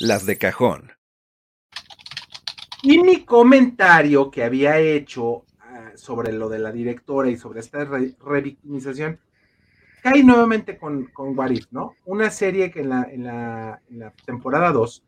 [0.00, 0.92] Las de cajón.
[2.82, 7.84] Y mi comentario que había hecho ah, sobre lo de la directora y sobre esta
[7.84, 9.20] revictimización
[10.02, 11.94] cae nuevamente con, con What ¿no?
[12.04, 15.04] Una serie que en la, en la, temporada 2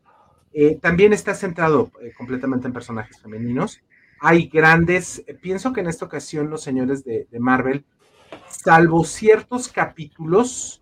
[0.53, 3.81] eh, también está centrado eh, completamente en personajes femeninos.
[4.21, 7.85] Hay grandes, eh, pienso que en esta ocasión los señores de, Marvel,
[8.49, 10.81] salvo ciertos capítulos,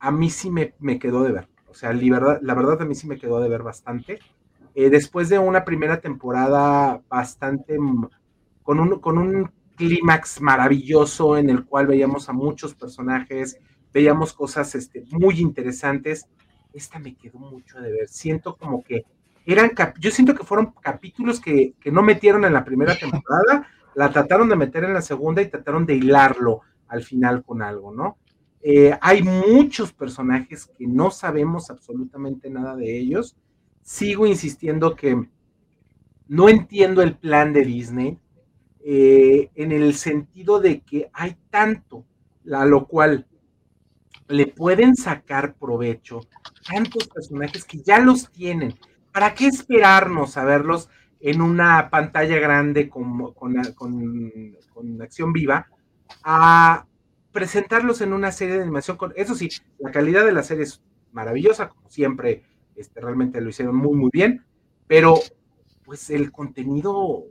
[0.00, 1.48] a mí sí me, me quedó de ver.
[1.76, 4.18] O sea, la verdad, la verdad a mí sí me quedó de ver bastante
[4.74, 7.78] eh, después de una primera temporada bastante
[8.62, 13.58] con un, con un clímax maravilloso en el cual veíamos a muchos personajes,
[13.92, 16.26] veíamos cosas este, muy interesantes.
[16.74, 18.08] Esta me quedó mucho de ver.
[18.08, 19.04] Siento como que
[19.44, 24.10] eran, yo siento que fueron capítulos que, que no metieron en la primera temporada, la
[24.10, 28.16] trataron de meter en la segunda y trataron de hilarlo al final con algo, ¿no?
[28.68, 33.36] Eh, hay muchos personajes que no sabemos absolutamente nada de ellos.
[33.80, 35.24] Sigo insistiendo que
[36.26, 38.18] no entiendo el plan de Disney
[38.84, 42.04] eh, en el sentido de que hay tanto
[42.52, 43.28] a lo cual
[44.26, 46.22] le pueden sacar provecho,
[46.68, 48.74] tantos personajes que ya los tienen.
[49.12, 50.88] ¿Para qué esperarnos a verlos
[51.20, 53.32] en una pantalla grande con,
[55.00, 55.68] acción viva
[57.36, 58.96] presentarlos en una serie de animación.
[58.96, 60.80] Con, eso sí, la calidad de la serie es
[61.12, 62.44] maravillosa, como siempre,
[62.74, 64.42] este, realmente lo hicieron muy, muy bien,
[64.86, 65.20] pero
[65.84, 67.24] pues el contenido,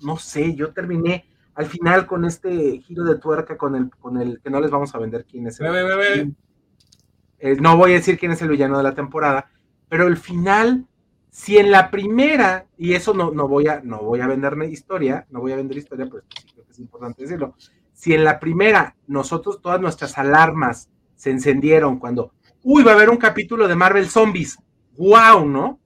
[0.00, 1.24] no sé, yo terminé
[1.56, 4.94] al final con este giro de tuerca con el, con el que no les vamos
[4.94, 6.36] a vender quién es el.
[7.40, 9.50] Eh, no voy a decir quién es el villano de la temporada,
[9.88, 10.86] pero el final,
[11.30, 15.26] si en la primera, y eso no, no voy a, no voy a venderme historia,
[15.30, 17.56] no voy a vender historia, pero sí creo que es importante decirlo
[17.98, 22.32] si en la primera nosotros todas nuestras alarmas se encendieron cuando,
[22.62, 24.56] uy, va a haber un capítulo de Marvel Zombies,
[24.96, 25.80] wow, ¿no?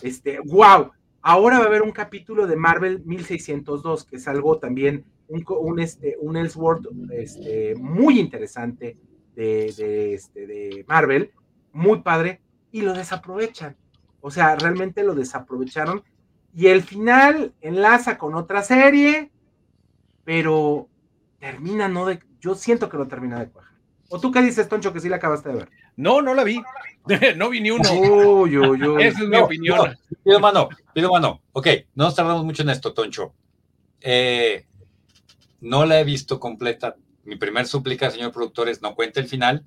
[0.00, 0.90] Este, wow.
[1.20, 5.78] Ahora va a haber un capítulo de Marvel 1602, que es algo también, un, un,
[5.78, 8.96] este, un este, muy interesante
[9.36, 11.32] de, de, este, de Marvel,
[11.74, 12.40] muy padre,
[12.72, 13.76] y lo desaprovechan.
[14.22, 16.02] O sea, realmente lo desaprovecharon.
[16.54, 19.30] Y el final enlaza con otra serie,
[20.24, 20.88] pero
[21.38, 22.20] termina no de.
[22.40, 23.72] Yo siento que no termina de cuajar.
[24.10, 25.70] ¿O tú qué dices, Toncho, que sí la acabaste de ver?
[25.96, 26.62] No, no la vi.
[27.36, 27.90] no vi ni uno.
[27.92, 29.02] Uy, uy, uy.
[29.02, 29.96] Esa es mi opinión.
[30.24, 31.42] pido mano, pido mano.
[31.52, 33.34] Ok, no nos tardamos mucho en esto, Toncho.
[34.00, 34.66] Eh,
[35.60, 36.96] no la he visto completa.
[37.24, 39.66] Mi primer súplica, señor productor, es no cuente el final.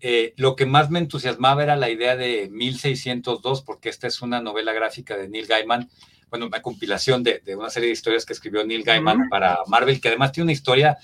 [0.00, 4.40] Eh, lo que más me entusiasmaba era la idea de 1602, porque esta es una
[4.40, 5.90] novela gráfica de Neil Gaiman,
[6.32, 10.08] bueno, una compilación de, una serie de historias que escribió Neil Gaiman para Marvel, que
[10.08, 10.96] además tiene una historia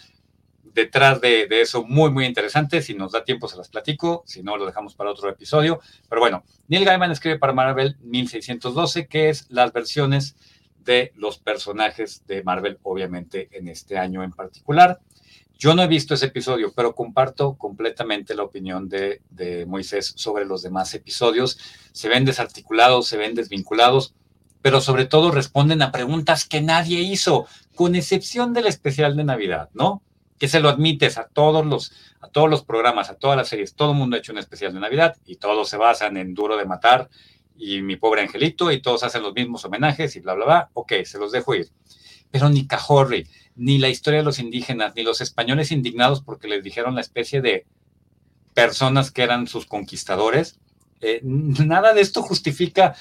[0.72, 2.80] detrás de, eso muy, muy interesante.
[2.80, 4.22] Si nos da tiempo, se las platico.
[4.24, 5.80] Si no, lo dejamos para otro episodio.
[6.08, 10.34] Pero bueno, Neil Gaiman escribe para Marvel 1612, que es las versiones
[10.82, 14.98] de los personajes de Marvel, obviamente en este año en particular.
[15.58, 20.46] Yo no he visto ese episodio, pero comparto completamente la opinión de, de Moisés sobre
[20.46, 21.58] los demás episodios.
[21.92, 24.14] Se ven desarticulados, se ven desvinculados
[24.62, 29.68] pero sobre todo responden a preguntas que nadie hizo, con excepción del especial de Navidad,
[29.72, 30.02] ¿no?
[30.38, 33.74] Que se lo admites a todos los, a todos los programas, a todas las series,
[33.74, 36.56] todo el mundo ha hecho un especial de Navidad y todos se basan en Duro
[36.56, 37.08] de Matar
[37.56, 40.70] y Mi Pobre Angelito y todos hacen los mismos homenajes y bla, bla, bla.
[40.74, 41.68] Ok, se los dejo ir.
[42.30, 46.62] Pero ni Cajorri, ni la historia de los indígenas, ni los españoles indignados porque les
[46.62, 47.66] dijeron la especie de
[48.54, 50.58] personas que eran sus conquistadores,
[51.00, 52.96] eh, nada de esto justifica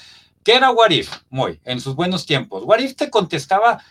[0.48, 1.10] ¿Qué era Warif?
[1.28, 2.64] Muy, en sus buenos tiempos.
[2.64, 3.84] Warif te contestaba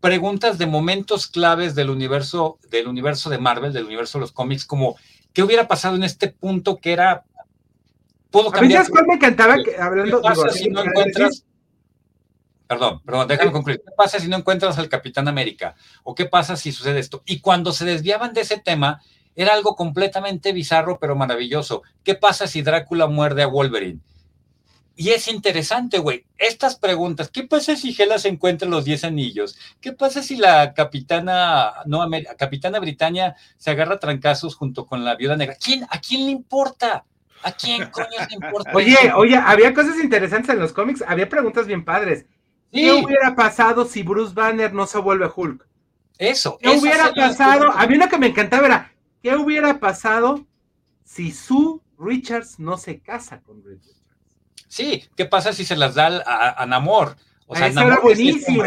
[0.00, 4.64] preguntas de momentos claves del universo, del universo de Marvel, del universo de los cómics,
[4.64, 4.96] como
[5.32, 7.22] ¿qué hubiera pasado en este punto que era...
[8.32, 8.90] Puedo cambiar.
[8.90, 9.54] cuál me encantaba?
[9.78, 11.44] hablando, ¿Qué pasa si no encuentras...
[12.66, 13.80] Perdón, perdón, déjame concluir.
[13.86, 15.76] ¿Qué pasa si no encuentras al Capitán América?
[16.02, 17.22] ¿O qué pasa si sucede esto?
[17.26, 19.00] Y cuando se desviaban de ese tema,
[19.36, 21.82] era algo completamente bizarro, pero maravilloso.
[22.02, 24.00] ¿Qué pasa si Drácula muerde a Wolverine?
[24.94, 26.26] Y es interesante, güey.
[26.36, 29.56] Estas preguntas, ¿qué pasa si Hela se encuentra los 10 anillos?
[29.80, 35.36] ¿Qué pasa si la capitana, no, capitana Britannia se agarra trancazos junto con la viuda
[35.36, 35.56] negra?
[35.62, 37.04] ¿Quién, ¿A quién le importa?
[37.42, 38.70] ¿A quién coño le importa?
[38.74, 42.26] Oye, oye, había cosas interesantes en los cómics, había preguntas bien padres.
[42.70, 45.66] ¿Qué hubiera pasado si Bruce Banner no se vuelve Hulk?
[46.18, 46.58] Eso.
[46.58, 47.70] ¿Qué hubiera pasado?
[47.72, 50.46] A mí lo que me encantaba era, ¿qué hubiera pasado
[51.04, 54.01] si Sue Richards no se casa con Richards?
[54.72, 56.22] Sí, ¿qué pasa si se las da
[56.56, 57.18] a, Namor?
[57.46, 58.64] O sea, Namor, buenísimo.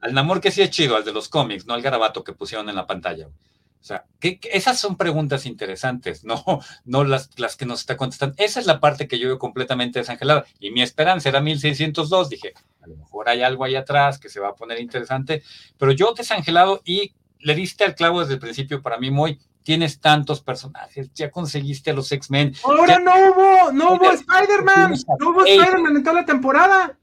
[0.00, 2.68] al Namor que sí es chido, al de los cómics, no al garabato que pusieron
[2.68, 3.26] en la pantalla.
[3.26, 6.44] O sea, esas son preguntas interesantes, no,
[6.84, 8.36] no las, las que nos está contestando.
[8.38, 10.44] Esa es la parte que yo veo completamente desangelada.
[10.60, 12.30] Y mi esperanza era 1602.
[12.30, 15.42] Dije, a lo mejor hay algo ahí atrás que se va a poner interesante.
[15.78, 20.00] Pero yo desangelado y le diste al clavo desde el principio para mí muy tienes
[20.00, 22.54] tantos personajes, ya conseguiste a los X-Men.
[22.64, 26.98] Ahora no hubo, no hubo Spider-Man, no hubo Spider-Man en toda la temporada.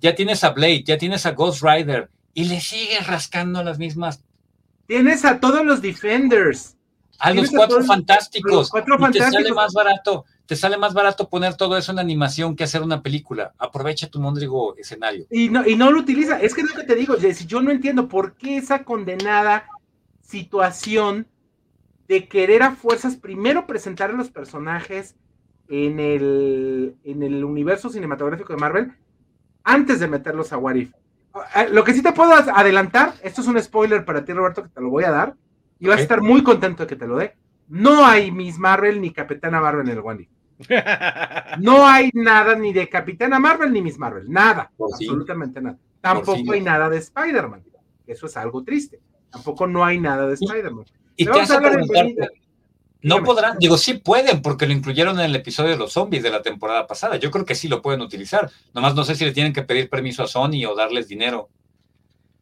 [0.00, 4.22] Ya tienes a Blade, ya tienes a Ghost Rider y le sigues rascando las mismas.
[4.86, 6.76] Tienes a todos los Defenders.
[7.20, 8.52] A los cuatro fantásticos.
[8.52, 12.00] Los cuatro y te sale más barato, te sale más barato poner todo eso en
[12.00, 13.54] animación que hacer una película.
[13.56, 15.24] Aprovecha tu mondrigo escenario.
[15.30, 16.40] Y no, y no lo utiliza.
[16.40, 19.66] Es que es lo que te digo, yo no entiendo por qué esa condenada
[20.20, 21.28] situación
[22.08, 25.16] de querer a fuerzas primero presentar a los personajes
[25.68, 28.92] en el, en el universo cinematográfico de Marvel
[29.62, 30.92] antes de meterlos a What If.
[31.32, 34.68] Ah, Lo que sí te puedo adelantar, esto es un spoiler para ti, Roberto, que
[34.68, 35.34] te lo voy a dar,
[35.78, 37.34] y vas a estar muy contento de que te lo dé.
[37.68, 40.28] No hay Miss Marvel ni Capitana Marvel en el What If.
[41.60, 45.78] No hay nada ni de Capitana Marvel ni Miss Marvel, nada, Por absolutamente nada.
[46.00, 47.64] Tampoco hay nada de Spider-Man,
[48.06, 49.00] eso es algo triste.
[49.30, 50.84] Tampoco no hay nada de Spider-Man.
[51.16, 52.28] Y te hace preguntarte,
[53.04, 56.30] no podrán, digo, sí pueden, porque lo incluyeron en el episodio de los zombies de
[56.30, 57.16] la temporada pasada.
[57.16, 58.50] Yo creo que sí lo pueden utilizar.
[58.72, 61.50] Nomás no sé si le tienen que pedir permiso a Sony o darles dinero.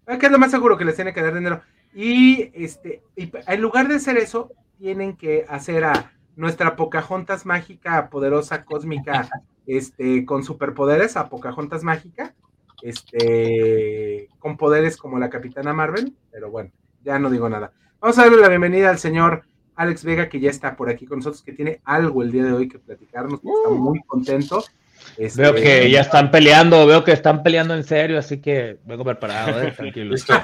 [0.07, 1.63] Que es lo más seguro que les tiene que dar dinero.
[1.93, 8.09] Y este, y en lugar de hacer eso, tienen que hacer a nuestra Pocahontas mágica,
[8.09, 9.29] poderosa, cósmica,
[9.67, 12.35] este, con superpoderes, a Pocahontas mágica,
[12.83, 16.71] este, con poderes como la Capitana Marvel, pero bueno,
[17.03, 17.73] ya no digo nada.
[18.03, 19.45] Vamos a darle la bienvenida al señor
[19.77, 22.53] Alex Vega, que ya está por aquí con nosotros, que tiene algo el día de
[22.53, 24.63] hoy que platicarnos, que está muy contento.
[25.17, 29.05] Este, Veo que ya están peleando, veo que están peleando en serio, así que vengo
[29.05, 30.11] preparado, eh, tranquilo.
[30.13, 30.35] Listo.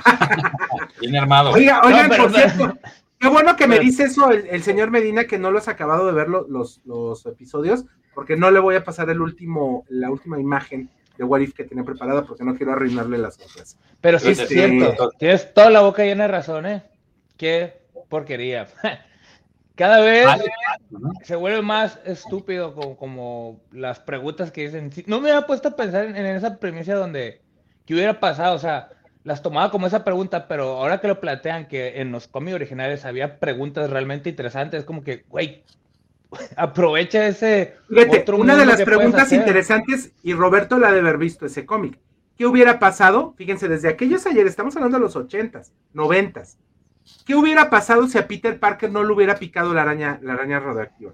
[1.00, 1.50] Bien armado.
[1.50, 2.78] Oiga, oigan, No, pero- por cierto,
[3.18, 6.06] qué bueno que me dice eso el, el señor Medina, que no los ha acabado
[6.06, 10.10] de ver lo- los, los episodios, porque no le voy a pasar el último, la
[10.10, 13.76] última imagen de What If que tenía preparada, porque no quiero arruinarle las cosas.
[14.00, 16.82] Pero sí es Este- cierto, tienes toda la boca llena de razón, ¿eh?
[17.38, 18.68] Qué porquería.
[19.74, 20.26] Cada vez.
[20.90, 21.12] Ujú.
[21.22, 24.90] se vuelve más estúpido como, como las preguntas que dicen.
[25.06, 27.40] No me había puesto a pensar en, en esa premisa donde,
[27.86, 28.56] ¿qué hubiera pasado?
[28.56, 28.90] O sea,
[29.24, 33.04] las tomaba como esa pregunta, pero ahora que lo plantean que en los cómics originales
[33.04, 35.62] había preguntas realmente interesantes, es como que, güey,
[36.56, 41.00] aprovecha ese Fíjate, otro una de las que preguntas interesantes, y Roberto la ha de
[41.00, 41.98] haber visto ese cómic.
[42.36, 43.34] ¿Qué hubiera pasado?
[43.36, 46.56] Fíjense, desde aquellos ayer, estamos hablando de los ochentas, noventas.
[47.24, 50.60] ¿Qué hubiera pasado si a Peter Parker no le hubiera picado la araña, la araña
[50.60, 51.12] radioactiva?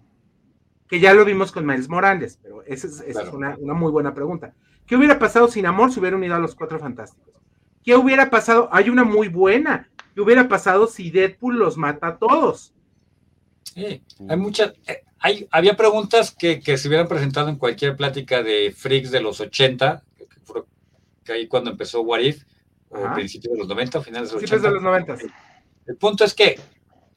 [0.89, 3.37] Que ya lo vimos con Miles Morales, pero esa es, esa es Claro.
[3.37, 4.55] una, una muy buena pregunta.
[4.87, 7.35] ¿Qué hubiera pasado si Namor se hubiera unido a los Cuatro Fantásticos?
[7.83, 8.69] ¿Qué hubiera pasado?
[8.73, 9.89] Hay una muy buena.
[10.15, 12.73] ¿Qué hubiera pasado si Deadpool los mata a todos?
[13.75, 14.75] Sí, hay muchas.
[14.87, 19.21] eh, Hay, había preguntas que, que se hubieran presentado en cualquier plática de freaks de
[19.21, 20.27] los 80, que,
[21.25, 22.45] que ahí cuando empezó What If,
[22.91, 23.15] o Ajá.
[23.15, 24.69] principios de los 90, finales de los Principios 80.
[24.69, 25.21] de los noventas.
[25.87, 26.59] El punto es que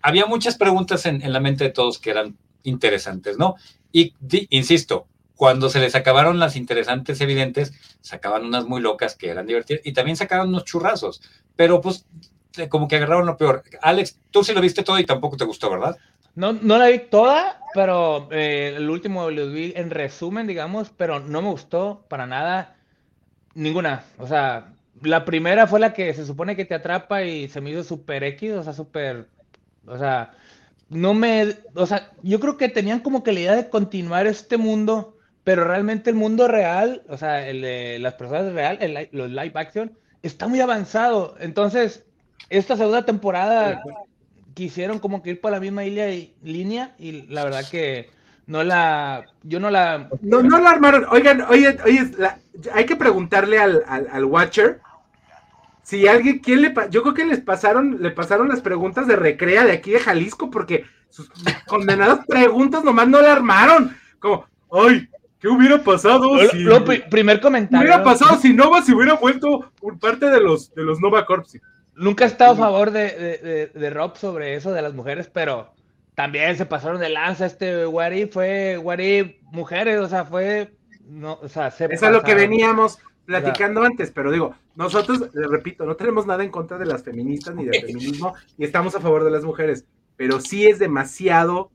[0.02, 3.56] había muchas preguntas en, la mente de todos que eran interesantes, ¿no?
[3.92, 4.14] Y
[4.50, 9.82] insisto, cuando se les acabaron las interesantes evidentes, sacaban unas muy locas que eran divertidas
[9.86, 11.22] y también sacaban unos churrazos,
[11.56, 12.06] pero pues
[12.70, 13.64] como que agarraron lo peor.
[13.82, 15.98] Alex, tú sí lo viste todo y tampoco te gustó, ¿verdad?
[16.36, 21.20] No, no la vi toda, pero eh, el último lo vi en resumen, digamos, pero
[21.20, 22.76] no me gustó para nada
[23.54, 24.04] ninguna.
[24.18, 27.72] O sea, la primera fue la que se supone que te atrapa y se me
[27.72, 29.28] hizo súper X, o sea, súper,
[29.86, 30.32] o sea,
[30.90, 34.58] no me, o sea, yo creo que tenían como que la idea de continuar este
[34.58, 39.30] mundo, pero realmente el mundo real, o sea, el de las personas real, el, los
[39.30, 41.36] live action, está muy avanzado.
[41.40, 42.06] Entonces,
[42.50, 43.82] esta segunda temporada
[44.54, 48.10] quisieron como que ir por la misma línea y, línea y la verdad que
[48.48, 51.06] no la, yo no la, No, no lo armaron.
[51.12, 52.40] Oigan, oye, oye, la-
[52.74, 54.80] hay que preguntarle al, al, al Watcher
[55.88, 59.64] si alguien, ¿quién le Yo creo que les pasaron, le pasaron las preguntas de recrea
[59.64, 61.30] de aquí de Jalisco, porque sus
[61.66, 63.96] condenadas preguntas nomás no la armaron.
[64.20, 65.08] Como, ay,
[65.40, 66.60] ¿qué hubiera pasado lo- si.
[66.60, 67.88] lo primer ¿Qué comentario.
[67.88, 71.58] hubiera pasado si Nova se hubiera vuelto por parte de los, de los Nova Corps?
[71.96, 75.32] Nunca he estado a favor de, de, de- de Rob sobre eso de las mujeres,
[75.34, 75.72] pero
[76.16, 81.48] también se pasaron de lanza este If, fue If mujeres, o sea, fue, no, o
[81.48, 85.98] sea, se Eso es lo que veníamos platicando antes, pero digo, nosotros, le repito, no
[85.98, 89.32] tenemos nada en contra de las feministas ni del feminismo, y estamos a favor de
[89.32, 89.86] las mujeres,
[90.16, 91.70] pero sí es demasiado,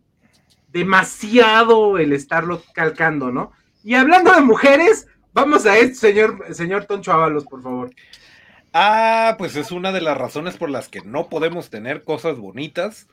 [0.68, 3.52] demasiado el estarlo calcando, ¿no?
[3.84, 7.90] Y hablando de mujeres, vamos a esto, señor, señor Toncho Ábalos, por favor.
[8.72, 13.08] Ah, pues es una de las razones por las que no podemos tener cosas bonitas.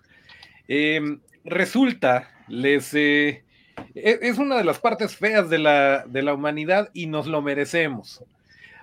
[0.69, 3.43] Em, resulta, les eh,
[3.95, 8.23] es una de las partes feas de la, de la humanidad y nos lo merecemos.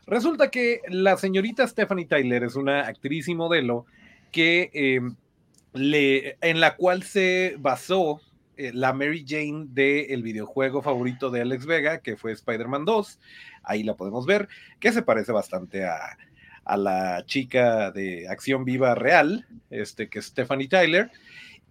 [0.06, 3.86] Resulta que la señorita Stephanie Tyler es una actriz y modelo
[4.30, 5.16] que em,
[5.72, 8.20] le, en la cual se basó
[8.56, 13.18] eh, la Mary Jane del videojuego favorito de Alex Vega, que fue Spider-Man 2.
[13.64, 16.16] Ahí la podemos ver, que se parece bastante a,
[16.64, 21.10] a la chica de acción viva real, este, que es Stephanie Tyler.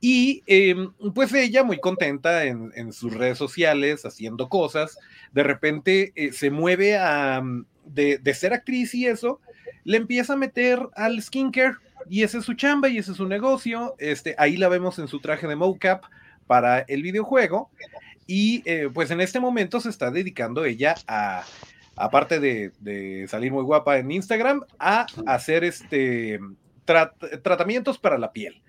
[0.01, 4.97] Y em, pues ella, muy contenta en, sus redes sociales, haciendo cosas,
[5.31, 9.39] de repente eh, se mueve a, mm, de, de, ser actriz y eso,
[9.83, 11.77] le empieza a meter al skincare
[12.09, 13.95] y ese es su chamba y ese es su negocio.
[13.97, 16.03] Este, ahí la vemos en su traje de mocap
[16.47, 17.69] para el videojuego.
[18.27, 21.43] Y eh, pues en este momento se está dedicando ella a,
[21.95, 26.39] aparte de, salir muy guapa en Instagram, a hacer este
[27.41, 28.61] tratamientos para la piel.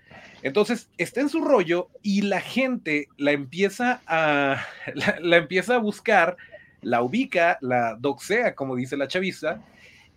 [0.46, 4.62] Entonces está en su rollo y la gente la empieza a
[5.20, 6.36] la, empieza a buscar,
[6.82, 9.60] la ubica, la doxea, como dice la chaviza,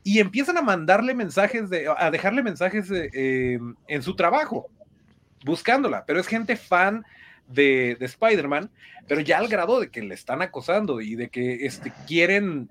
[0.03, 4.67] y empiezan a mandarle mensajes de, a dejarle mensajes eh, en su trabajo,
[5.45, 7.03] buscándola, pero es gente fan
[7.47, 8.69] de, Spider-Man,
[9.07, 12.69] pero ya al grado de que le están acosando y de que este, quieren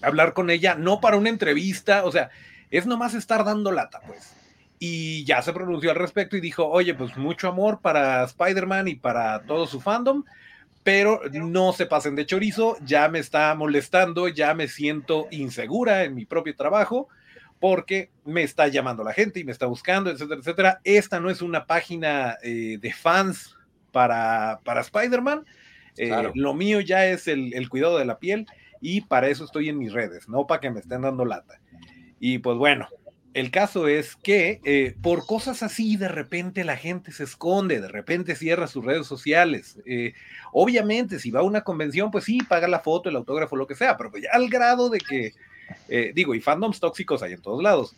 [0.00, 2.30] hablar con ella, no para una entrevista, o sea,
[2.70, 4.43] es nomás estar dando lata, pues.
[4.86, 8.96] Y ya se pronunció al respecto y dijo, oye, pues mucho amor para Spider-Man y
[8.96, 10.24] para todo su fandom,
[10.82, 16.14] pero no se pasen de chorizo, ya me está molestando, ya me siento insegura en
[16.14, 17.08] mi propio trabajo
[17.60, 20.80] porque me está llamando la gente y me está buscando, etcétera, etcétera.
[20.84, 23.56] Esta no es una página eh, de fans
[23.90, 25.46] para, para Spider-Man.
[25.96, 28.46] Eh, lo mío ya es el, cuidado de la piel
[28.82, 31.58] y para eso estoy en mis redes, no para que me estén dando lata.
[32.20, 32.86] Y pues bueno,
[33.34, 37.88] el caso es que eh, por cosas así de repente la gente se esconde, de
[37.88, 39.78] repente cierra sus redes sociales.
[39.84, 40.14] Eh,
[40.52, 43.74] obviamente, si va a una convención, pues sí, paga la foto, el autógrafo, lo que
[43.74, 45.32] sea, pero pues ya al grado de que,
[46.14, 47.94] digo, y fandoms tóxicos hay en todos lados.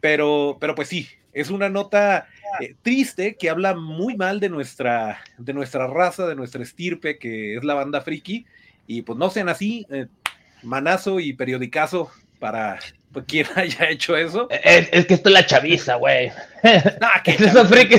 [0.00, 2.28] Pero, pero pues sí, es una nota
[2.60, 7.56] eh, triste que habla muy mal de nuestra, de nuestra raza, de nuestra estirpe, que
[7.56, 8.46] es la banda friki.
[8.86, 10.06] Y pues no sean así, eh,
[10.62, 12.78] manazo y periodicazo para
[13.24, 14.46] pues, quien haya hecho eso.
[14.50, 16.30] Es, que esto es la chaviza, güey.
[17.00, 17.96] Ah, que eso friki.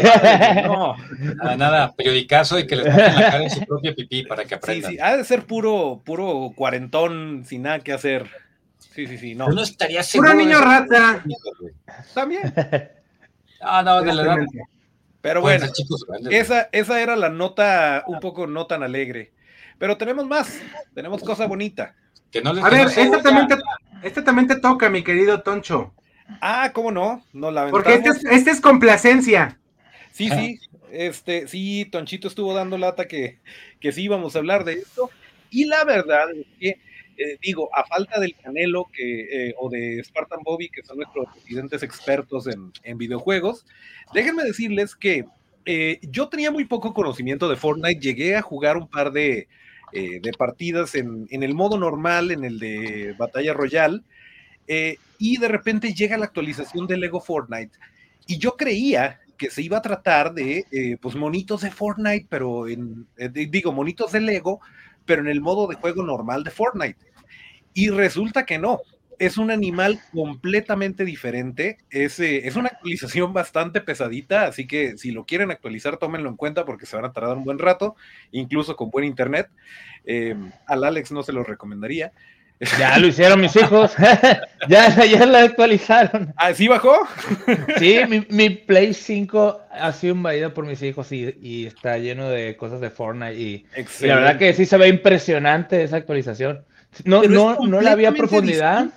[0.63, 0.95] No,
[1.35, 4.53] nada, nada, periodicazo y que les pongan la cara en su propia pipí para que
[4.53, 4.91] aprendan.
[4.91, 8.29] Sí, sí, ha de ser puro, puro cuarentón sin nada que hacer.
[8.77, 9.47] Sí, sí, sí, no.
[9.49, 10.33] no estaría seguro.
[10.33, 11.23] Puro niño rata.
[12.13, 12.53] También.
[13.59, 14.45] Ah, no, de la
[15.21, 15.65] Pero bueno,
[16.29, 19.33] esa, esa era la nota un poco no tan alegre.
[19.79, 20.59] Pero tenemos más,
[20.93, 21.95] tenemos cosa bonita.
[22.37, 23.55] Que no a ver, esta también, te,
[24.03, 25.93] esta también te toca, mi querido Toncho.
[26.39, 27.23] Ah, ¿cómo no?
[27.33, 29.57] No la Porque este es, este es complacencia.
[30.11, 30.59] Sí, sí,
[30.91, 33.39] este, sí, Tonchito estuvo dando lata que,
[33.79, 35.09] que sí íbamos a hablar de esto.
[35.49, 36.79] Y la verdad es que
[37.17, 41.25] eh, digo, a falta del Canelo que, eh, o de Spartan Bobby, que son nuestros
[41.33, 43.65] presidentes expertos en, videojuegos,
[44.13, 45.25] déjenme decirles que
[45.65, 49.47] eh, yo tenía muy poco conocimiento de Fortnite, llegué a jugar un par de,
[50.37, 54.03] partidas en, en, el modo normal, en el de Batalla Royal,
[55.17, 57.77] y de repente llega la actualización de Lego Fortnite,
[58.27, 63.07] y yo creía que se iba a tratar de, pues, monitos de Fortnite, pero en,
[63.31, 64.59] digo, monitos de Lego,
[65.05, 66.97] pero en el modo de juego normal de Fortnite.
[67.73, 68.79] Y resulta que no,
[69.19, 71.77] es un animal completamente diferente.
[71.89, 76.65] Es, es, una actualización bastante pesadita, así que si lo quieren actualizar, tómenlo en cuenta
[76.65, 77.95] porque se van a tardar un buen rato,
[78.31, 79.49] incluso con buen internet.
[80.05, 82.11] Eh, al Alex no se lo recomendaría.
[82.79, 83.93] Ya lo hicieron mis hijos.
[84.67, 86.33] ya, ya lo actualizaron.
[86.37, 87.07] ¿Así ¿Ah, bajó?
[87.77, 92.29] sí, mi, mi, Play 5 ha sido invadido por mis hijos y, y está lleno
[92.29, 93.35] de cosas de Fortnite.
[93.35, 93.65] Y,
[94.01, 96.65] la verdad que sí se ve impresionante esa actualización.
[97.05, 98.89] No, no, no la había profundidad.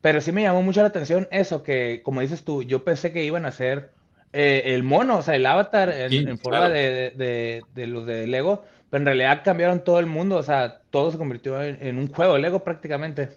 [0.00, 3.24] Pero sí me llamó mucho la atención eso, que como dices tú, yo pensé que
[3.24, 3.90] iban a hacer
[4.32, 8.64] eh, el mono, o sea, el avatar en, forma de, de, de los de Lego
[8.90, 12.38] pero en realidad cambiaron todo el mundo, o sea, todo se convirtió en, un juego
[12.38, 13.30] Lego prácticamente.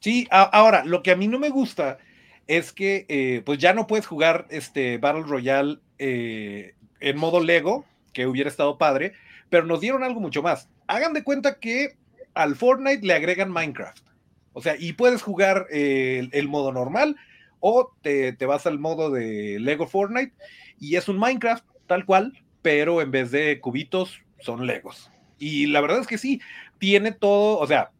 [0.00, 1.98] Sí, ahora, lo que a mí no me gusta
[2.46, 7.84] es que eh, pues ya no puedes jugar este Battle Royale eh, en modo Lego,
[8.12, 9.14] que hubiera estado padre,
[9.48, 10.68] pero nos dieron algo mucho más.
[10.86, 11.96] Hagan de cuenta que
[12.36, 14.04] al Fortnite le agregan Minecraft.
[14.52, 17.16] O sea, y puedes jugar eh, el, modo normal
[17.60, 20.32] o te, te, vas al modo de Lego Fortnite
[20.78, 22.32] y es un Minecraft tal cual,
[22.62, 25.10] pero en vez de cubitos son Legos.
[25.38, 26.40] Y la verdad es que sí,
[26.78, 27.90] tiene todo, o sea,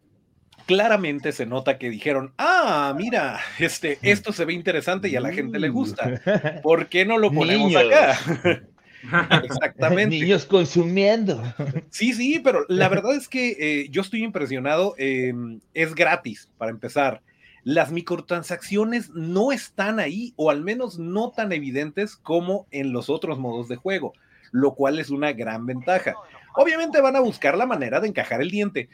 [0.66, 5.32] claramente se nota que dijeron, ah, mira, este, esto se ve interesante y a la
[5.32, 6.20] gente le gusta.
[6.62, 8.18] ¿Por qué no lo ponemos acá?
[9.44, 10.18] Exactamente.
[10.18, 11.42] Niños consumiendo.
[11.90, 14.94] Sí, sí, pero la verdad es que eh, yo estoy impresionado.
[14.98, 17.22] Em, es gratis, para empezar.
[17.64, 23.38] Las microtransacciones no están ahí, o al menos no tan evidentes como en los otros
[23.38, 24.12] modos de juego
[24.52, 26.14] lo cual es una gran ventaja.
[26.54, 28.88] Obviamente van a buscar la manera de encajar el diente,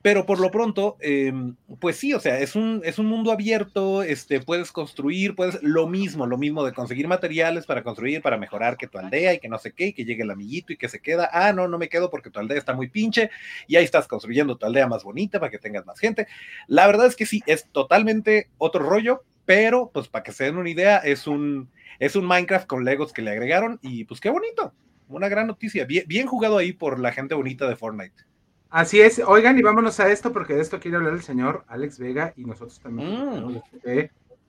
[0.00, 4.04] pero por lo pronto, em, pues sí, o sea, es un, es un mundo abierto,
[4.04, 8.76] este, puedes construir, puedes lo mismo, lo mismo de conseguir materiales para construir, para mejorar
[8.76, 10.88] que tu aldea y que no sé qué, y que llegue el amiguito y que
[10.88, 13.30] se queda, ah, no, no me quedo porque tu aldea está muy pinche,
[13.66, 16.28] y ahí estás construyendo tu aldea más bonita para que tengas más gente.
[16.68, 20.58] La verdad es que sí, es totalmente otro rollo, pero pues para que se den
[20.58, 24.30] una idea, es un, es un Minecraft con Legos que le agregaron y pues qué
[24.30, 24.72] bonito,
[25.08, 28.27] una gran noticia, bien jugado ahí por la gente bonita de Fortnite.
[28.70, 31.98] Así es, oigan, y vámonos a esto, porque de esto quiere hablar el señor Alex
[31.98, 33.08] Vega y nosotros también.
[33.46, 33.60] Mm.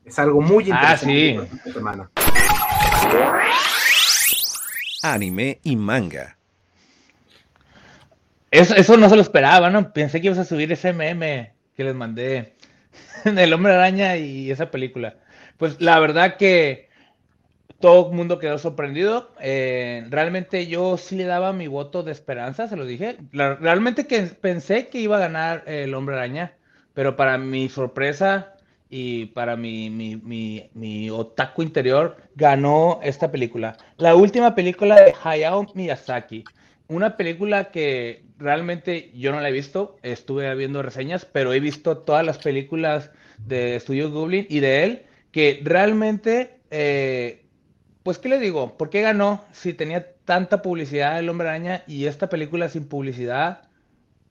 [0.05, 1.49] Es algo muy Ah, interesante.
[1.49, 1.57] sí.
[1.57, 2.09] esta semana.
[5.03, 6.37] anime y manga.
[8.51, 9.93] Eso, eso no se lo esperaba, ¿no?
[9.93, 12.55] Pensé que ibas a subir ese meme que les mandé
[13.23, 15.15] del Hombre Araña y esa película.
[15.57, 16.88] Pues la verdad que
[17.79, 19.31] todo el mundo quedó sorprendido.
[19.39, 23.17] Eh, realmente yo sí le daba mi voto de esperanza, se lo dije.
[23.31, 26.53] Realmente que pensé que iba a ganar el Hombre Araña,
[26.93, 28.55] pero para mi sorpresa
[28.89, 33.77] y para mi, mi, mi, mi otaku interior, ganó esta película.
[33.97, 36.43] La última película de Hayao Miyazaki.
[36.87, 41.99] Una película que realmente yo no la he visto, estuve viendo reseñas, pero he visto
[41.99, 47.45] todas las películas de Studio Goblin y de él, que realmente, eh,
[48.03, 48.77] pues, ¿qué le digo?
[48.77, 53.63] ¿Por qué ganó si tenía tanta publicidad el Hombre Araña y esta película sin publicidad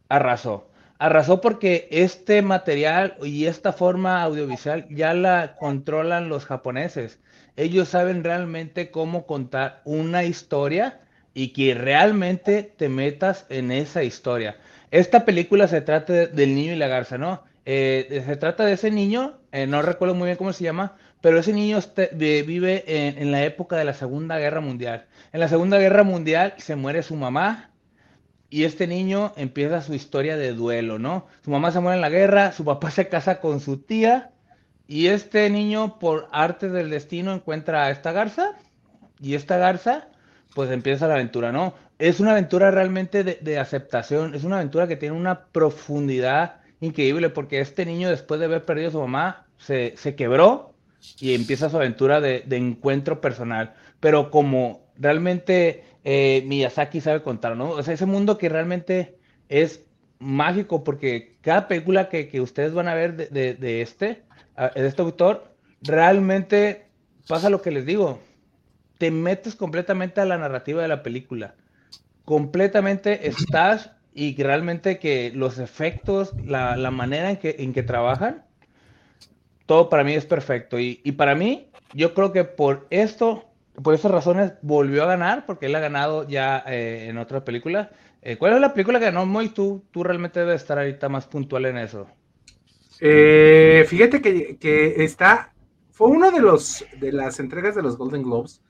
[0.08, 0.70] arrasó?
[0.98, 7.20] Arrasó porque este material y esta forma audiovisual ya la controlan los japoneses.
[7.56, 11.00] Ellos saben realmente cómo contar una historia
[11.34, 14.58] y que realmente te metas en esa historia.
[14.90, 17.44] Esta película se trata de- del niño y la garza, ¿no?
[17.64, 21.38] Eh, se trata de ese niño, eh, no recuerdo muy bien cómo se llama, pero
[21.38, 25.06] ese niño este- vive en, en la época de la Segunda Guerra Mundial.
[25.32, 27.70] En la Segunda Guerra Mundial se muere su mamá
[28.50, 31.26] y este niño empieza su historia de duelo, ¿no?
[31.44, 34.30] Su mamá se muere en la guerra, su papá se casa con su tía
[34.86, 38.52] y este niño por arte del destino encuentra a esta garza
[39.20, 40.08] y esta garza
[40.54, 41.74] pues empieza la aventura, ¿no?
[41.98, 47.28] Es una aventura realmente de, de aceptación, es una aventura que tiene una profundidad increíble
[47.28, 50.74] porque este niño después de haber perdido a su mamá se, se quebró
[51.18, 57.56] y empieza su aventura de, de encuentro personal, pero como realmente eh, Miyazaki sabe contar,
[57.56, 57.70] ¿no?
[57.70, 59.18] O sea, ese mundo que realmente
[59.48, 59.86] es
[60.18, 64.26] mágico porque cada película que, que ustedes van a ver de, de- de este,
[64.74, 66.92] de este autor, realmente
[67.26, 68.20] pasa lo que les digo,
[68.98, 71.56] te metes completamente a la narrativa de la película,
[72.24, 78.47] completamente estás y realmente que los efectos, la, la manera en que, en que trabajan,
[79.68, 80.80] todo para mí es perfecto.
[80.80, 83.44] Y, y para mí, yo creo que por esto,
[83.84, 87.90] por esas razones, volvió a ganar, porque él ha ganado ya eh, en otra película.
[88.22, 89.50] Eh, ¿Cuál es la película que ganó Moy?
[89.50, 92.08] Tú, tú realmente debes estar ahorita más puntual en eso.
[93.00, 95.52] Eh, fíjate que, que está,
[95.90, 98.62] fue uno de los de las entregas de los Golden Globes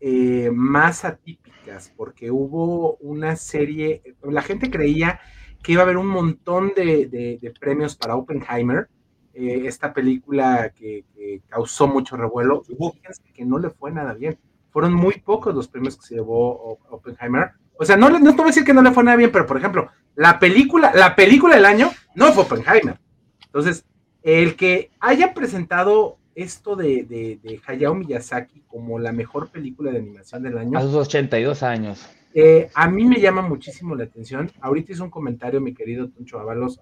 [0.00, 5.20] eh, más atípicas, porque hubo una serie, la gente creía
[5.62, 7.06] que iba a haber un montón de-
[7.40, 8.88] de premios para Oppenheimer,
[9.34, 14.38] eh, esta película que, que causó mucho revuelo, fíjense que no le fue nada bien,
[14.70, 18.44] fueron muy pocos los premios que se llevó Oppenheimer, o sea, no, no te voy
[18.44, 21.56] a decir que no le fue nada bien, pero por ejemplo, la película, la película
[21.56, 22.98] del año no fue Oppenheimer.
[23.46, 23.84] Entonces,
[24.22, 29.98] el que haya presentado esto de, de, de Hayao Miyazaki como la mejor película de
[29.98, 32.06] animación del año, A sus 82 años.
[32.34, 34.50] eh, a mí me llama muchísimo la atención.
[34.60, 36.80] Ahorita hizo un comentario mi querido Tuncho Ábalos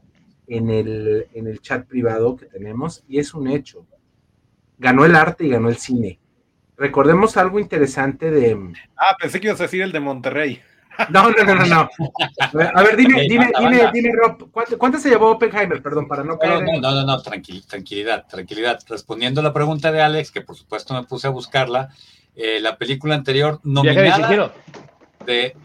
[0.51, 3.87] en el, en el chat privado que tenemos y es un hecho.
[4.79, 6.19] Ganó el arte y ganó el cine.
[6.77, 8.73] Recordemos algo interesante de...
[8.97, 10.61] Ah, pensé que ibas a decir el de Monterrey.
[11.11, 11.89] No, no, no, no, no.
[12.75, 15.81] A ver, dime, dime, dime, dime, Rob, ¿cuánto, cuánto se llevó Oppenheimer?
[15.83, 18.81] Perdón, para no caer no, no, no, no, tranquil- tranquilidad, tranquilidad.
[18.89, 21.91] Respondiendo a la pregunta de Alex, que por supuesto me puse a buscarla,
[22.35, 24.53] eh, la película anterior nominada
[25.25, 25.57] de...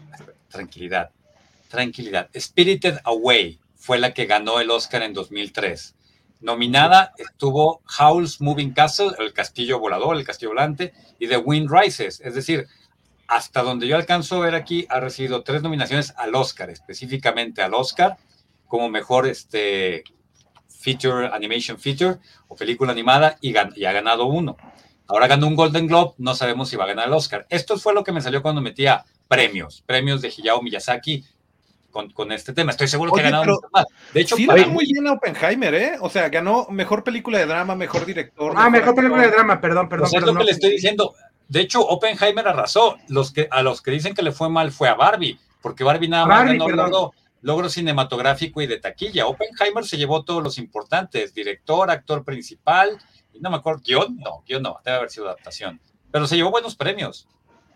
[0.48, 1.10] Tranquilidad,
[1.68, 2.30] tranquilidad.
[2.34, 5.94] Spirited Away fue la que ganó el Oscar en 2003.
[6.40, 12.20] Nominada estuvo Howl's Moving Castle, el castillo volador, el castillo volante, y The Wind Rises.
[12.20, 12.66] Es decir,
[13.26, 17.74] hasta donde yo alcanzo a ver aquí, ha recibido tres nominaciones al Oscar, específicamente al
[17.74, 18.16] Oscar,
[18.66, 20.04] como mejor este,
[20.68, 22.18] feature, animation feature
[22.48, 24.56] o película animada, y, gan- ha ganado uno.
[25.08, 27.46] Ahora ganó un Golden Globe, no sabemos si va a ganar el Oscar.
[27.48, 31.24] Esto fue lo que me salió cuando metía premios, premios de Hayao Miyazaki
[31.96, 32.72] con, con este tema.
[32.72, 33.86] Estoy seguro que ha ganado pero- mucho más.
[34.12, 35.96] De hecho, Sí, para le muy bien a Oppenheimer, ¿eh?
[36.02, 38.52] O sea, ganó mejor película de drama, mejor director.
[38.54, 40.10] Ah, mejor película de drama, perdón, perdón.
[40.10, 40.44] Pues es lo que no.
[40.44, 41.14] le estoy diciendo.
[41.48, 42.98] De hecho, Oppenheimer arrasó.
[43.08, 46.08] Los que, a los que dicen que le fue mal fue a Barbie, porque Barbie
[46.08, 46.90] nada más Barbie, ganó perdón.
[46.90, 49.26] lo, logro cinematográfico y de taquilla.
[49.26, 52.98] Oppenheimer se llevó todos los importantes, director, actor principal,
[53.32, 55.80] y no me acuerdo, guion, no, guion no, debe haber sido adaptación,
[56.10, 57.26] pero se llevó buenos premios.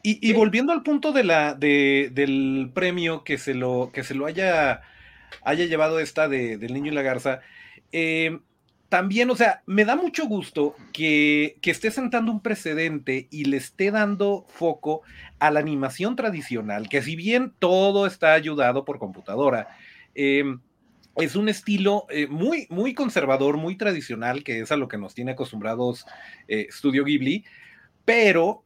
[0.03, 4.80] Y, volviendo al punto de la, del premio que se lo, que se lo haya,
[5.42, 7.40] haya llevado esta de, del niño y la garza,
[7.92, 8.38] eh,
[8.90, 13.92] también, o sea, me da mucho gusto que, esté sentando un precedente y le esté
[13.92, 15.03] dando foco
[15.38, 19.68] a la animación tradicional, que si bien todo está ayudado por computadora,
[20.14, 20.61] em,
[21.14, 25.14] es un estilo eh, muy, muy conservador, muy tradicional, que es a lo que nos
[25.14, 26.05] tiene acostumbrados
[26.48, 27.44] eh, Studio Ghibli,
[28.05, 28.64] pero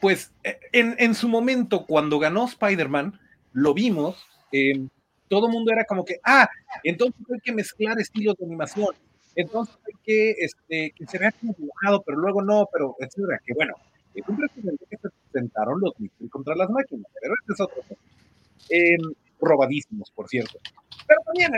[0.00, 3.18] pues e, en, en, su momento, cuando ganó Spider-Man,
[3.52, 4.88] lo vimos, em,
[5.28, 6.48] todo el mundo era como que, ah,
[6.84, 8.94] entonces hay que mezclar estilos de animación
[9.36, 13.52] entonces hay que, este, que se vea como dibujado, pero luego no, pero etcétera, que
[13.52, 13.74] bueno,
[14.14, 17.82] es un precedente que se presentaron los Mystery contra las máquinas, pero este es otro
[18.70, 18.96] eh,
[19.38, 20.58] robadísimos, por cierto.
[21.06, 21.52] Pero también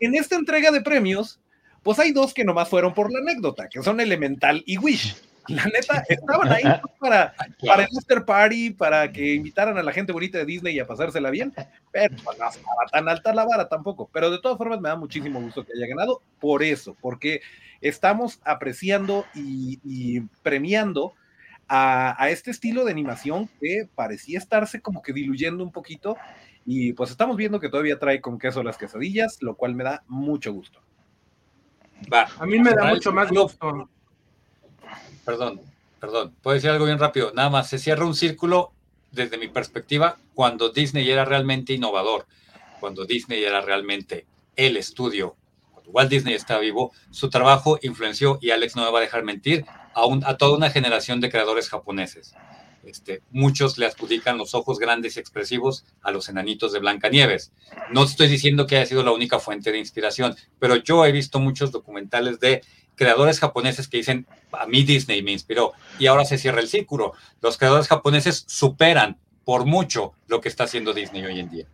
[0.00, 1.40] en esta entrega de premios,
[1.82, 5.16] pues hay dos que nomás fueron por la anécdota, que son Elemental y Wish.
[5.48, 6.62] La neta, estaban ahí
[7.00, 7.34] para,
[7.66, 10.86] para el Master Party, para que invitaran a la gente bonita de Disney y a
[10.86, 11.52] pasársela bien,
[11.90, 14.08] pero no estaba tan alta la vara tampoco.
[14.12, 17.40] Pero de todas formas, me da muchísimo gusto que haya ganado por eso, porque
[17.80, 21.14] estamos apreciando y, premiando
[21.66, 26.16] a, a, este estilo de animación que parecía estarse como que diluyendo un poquito.
[26.64, 30.04] Y pues estamos viendo que todavía trae con queso las quesadillas, lo cual me da
[30.06, 30.80] mucho gusto.
[32.12, 32.28] Va.
[32.38, 33.88] A mí me da mucho más gusto
[35.24, 35.60] perdón,
[36.00, 37.32] perdón, puedo decir algo bien rápido.
[37.34, 38.72] Nada más, se cierra un círculo
[39.10, 42.26] desde mi perspectiva cuando Disney era realmente innovador,
[42.80, 45.36] cuando Disney era realmente el estudio,
[45.72, 49.22] cuando Walt Disney estaba vivo, su trabajo influenció, y Alex no me va a dejar
[49.22, 49.64] mentir,
[49.94, 52.34] a, a toda una generación de creadores japoneses.
[52.84, 57.52] Este, muchos le adjudican los ojos grandes y expresivos a los enanitos de Blancanieves.
[57.92, 61.38] No estoy diciendo que haya sido la única fuente de inspiración, pero yo he visto
[61.38, 62.62] muchos documentales de
[62.96, 67.12] creadores japoneses que dicen, a mí Disney me inspiró, y ahora se cierra el círculo.
[67.40, 71.66] Los creadores japoneses superan por mucho lo que está haciendo Disney hoy en día.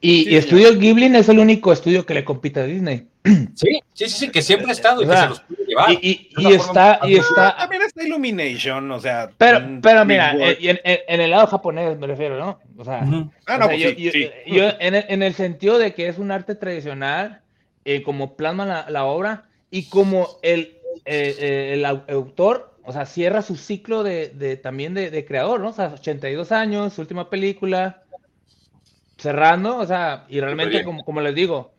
[0.00, 3.06] Y, Estudio Ghibli es el único estudio que le compite a Disney.
[3.54, 5.90] Sí, sí, sí, que siempre ha estado y que se los puede llevar.
[6.00, 7.56] Y, está, y está.
[7.56, 9.30] También está Illumination, o sea.
[9.36, 12.60] Pero, pero mira, en, en, el lado japonés me refiero, ¿no?
[12.76, 17.40] O sea, yo, en, el, en, el, sentido de que es un arte tradicional,
[17.84, 23.04] eh, como plasma la, la obra, y como el, eh, eh, el autor, o sea,
[23.04, 25.68] cierra su ciclo de, de también de, de, creador, ¿no?
[25.68, 28.02] O sea, 82 años, su última película,
[29.18, 31.74] cerrando, o sea, y realmente, como, como les digo,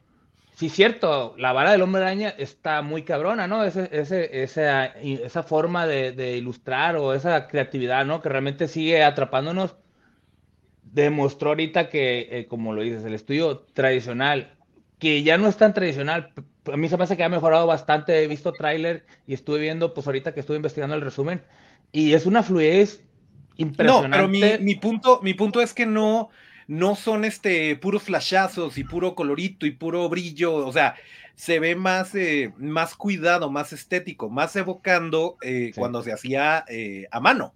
[0.54, 3.64] sí, cierto, la vara del hombre araña está muy cabrona, ¿no?
[3.64, 8.22] Ese, ese, esa, esa forma de, de, ilustrar o esa creatividad, ¿no?
[8.22, 9.76] Que realmente sigue atrapándonos.
[10.84, 14.56] Demostró ahorita que, eh, como lo dices, el estudio tradicional,
[15.00, 16.32] que ya no es tan tradicional,
[16.72, 18.24] a mí se me hace que ha mejorado bastante.
[18.24, 21.42] He visto tráiler y estuve viendo, pues ahorita que estuve investigando el resumen,
[21.92, 23.04] y es una fluidez
[23.58, 24.10] impresionante.
[24.10, 26.30] No, pero mi, punto, mi punto es que no,
[26.68, 30.96] no son este puros flashazos y puro colorito y puro brillo, o sea,
[31.36, 37.08] se ve más, eh, más cuidado, más estético, más evocando eh, cuando se hacía eh,
[37.12, 37.54] a mano.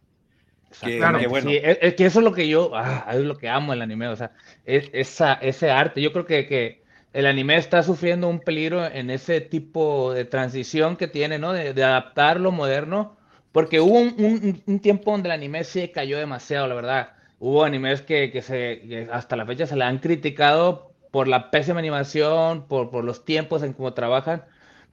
[0.80, 1.50] Que, claro, bueno.
[1.52, 4.16] es, que eso es lo que yo, ah, es lo que amo el anime, o
[4.16, 4.32] sea,
[4.66, 6.02] es, esa, ese arte.
[6.02, 6.81] Yo creo que, que
[7.14, 11.54] el anime está sufriendo un peligro en ese tipo de transición que tiene, ¿no?
[11.54, 13.18] De, adaptar lo moderno,
[13.52, 17.14] porque hubo un, tiempo donde el anime se cayó demasiado, la verdad.
[17.40, 22.68] Hubo animes que, se, hasta la fecha se le han criticado por la pésima animación,
[22.68, 24.46] por, por los tiempos en cómo trabajan,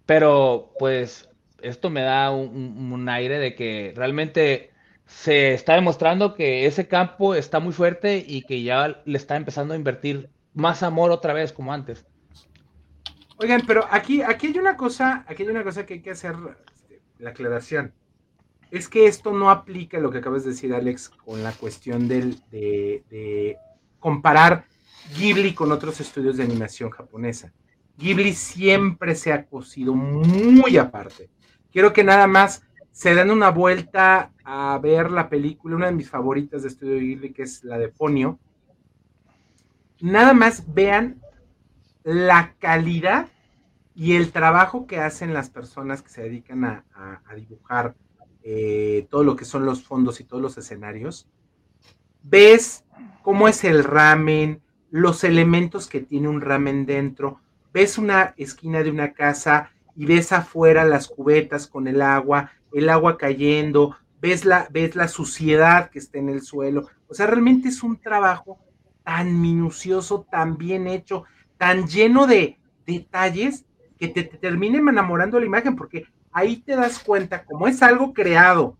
[0.06, 1.28] pero pues
[1.62, 4.70] esto me da un, un aire de que realmente
[5.06, 9.74] se está demostrando que ese campo está muy fuerte y que ya le está empezando
[9.74, 12.04] a invertir más amor otra vez como antes.
[13.36, 16.34] Oigan, pero aquí, aquí hay una cosa, aquí hay una cosa que hay que hacer
[16.74, 17.94] este, la aclaración.
[18.72, 22.42] Es que esto no aplica lo que acabas de decir, Alex, con la cuestión del,
[22.50, 23.56] de,
[24.00, 24.66] comparar
[25.16, 27.52] Ghibli con otros estudios de animación japonesa.
[27.96, 31.30] Ghibli siempre se ha cosido muy aparte.
[31.70, 36.10] Quiero que nada más se den una vuelta a ver la película, una de mis
[36.10, 38.40] favoritas de estudio Ghibli, que es la de Ponio,
[40.00, 41.20] nada más vean
[42.04, 43.28] la calidad
[43.94, 46.84] y el trabajo que hacen las personas que se dedican a,
[47.34, 47.94] dibujar
[48.42, 51.28] eh, todo lo que son los fondos y todos los escenarios.
[52.22, 52.84] Ves
[53.22, 57.40] cómo es el ramen, los elementos que tiene un ramen dentro.
[57.72, 62.88] Ves una esquina de una casa y ves afuera las cubetas con el agua, el
[62.88, 66.86] agua cayendo, ves la, ves la suciedad que está en el suelo.
[67.08, 68.58] O sea, realmente es un trabajo
[69.08, 71.24] tan minucioso, tan bien hecho,
[71.56, 73.64] tan lleno de detalles
[73.98, 78.12] que te, te terminen enamorando la imagen, porque ahí te das cuenta, como es algo
[78.12, 78.76] creado,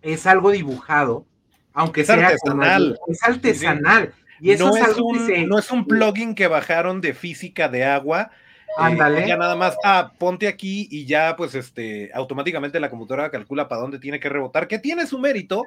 [0.00, 1.26] es algo dibujado,
[1.74, 2.96] aunque Es sea artesanal.
[3.00, 4.14] como- es artesanal.
[4.40, 7.00] Y eso no, es es algo que un, se- no es un plugin que bajaron
[7.00, 8.30] de física de agua.
[8.30, 9.26] eh, Ándale.
[9.26, 13.80] ya nada más, ah, ponte aquí y ya, pues, este, automáticamente la computadora calcula para
[13.80, 15.64] dónde tiene que rebotar, que tiene su mérito,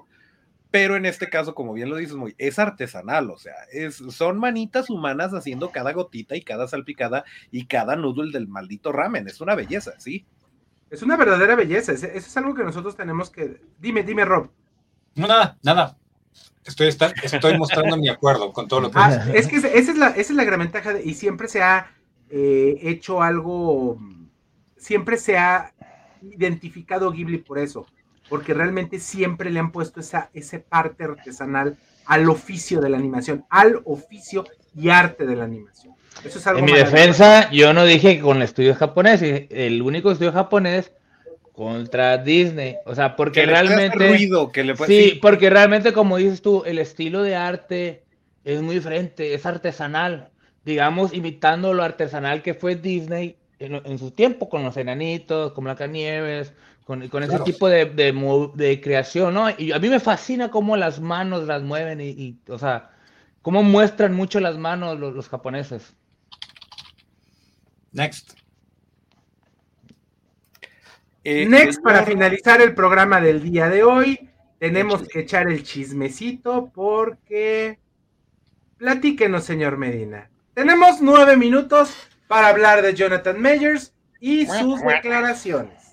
[0.76, 4.38] pero en este caso, como bien lo dices, muy, es artesanal, o sea, es, son
[4.38, 9.26] manitas humanas haciendo cada gotita y cada salpicada y cada noodle del maldito ramen.
[9.26, 10.26] Es una belleza, ¿sí?
[10.90, 11.94] Es una verdadera belleza.
[11.94, 13.62] Eso es algo que nosotros tenemos que.
[13.80, 14.50] Dime, dime, Rob.
[15.16, 15.98] No, nada, nada.
[16.66, 19.98] Estoy, estoy mostrando mi acuerdo con todo lo que Ah, es que esa esa es
[19.98, 21.90] la, esa es la gran ventaja de- y siempre se ha
[22.30, 23.98] eh, hecho algo,
[24.76, 25.74] siempre se ha
[26.22, 27.88] identificado Ghibli por eso,
[28.30, 33.46] porque realmente siempre le han puesto esa, esa parte artesanal al oficio de la animación,
[33.50, 34.46] al oficio
[34.76, 35.94] y arte de la animación.
[36.24, 39.48] Eso es algo En mi defensa, yo no dije que con el estudio japonés, y
[39.50, 40.92] el único estudio japonés
[41.52, 42.78] contra Disney.
[42.86, 43.98] O sea, porque Que realmente.
[43.98, 45.20] ruido, que le puede- Sí, sí.
[45.22, 48.04] porque realmente, como dices tú, el estilo de arte
[48.44, 50.30] es muy diferente, es artesanal.
[50.64, 55.64] Digamos, imitando lo artesanal que fue Disney en, en su tiempo, con los enanitos, con
[55.66, 56.54] Blancanieves,
[56.86, 57.44] con, con ese Claro.
[57.44, 58.14] tipo de, de,
[58.54, 59.50] de creación, ¿no?
[59.58, 62.92] Y a mí me fascina cómo las manos las mueven y, y, o sea,
[63.42, 65.94] cómo muestran mucho las manos los, los japoneses.
[67.92, 68.34] Next.
[71.24, 74.30] Eh, Next, para finalizar el programa del día de hoy,
[74.60, 77.80] tenemos que echar el chismecito porque...
[78.78, 80.30] Platíquenos, señor Medina.
[80.54, 81.96] Tenemos nueve minutos
[82.28, 85.85] para hablar de Jonathan Mayers y sus declaraciones.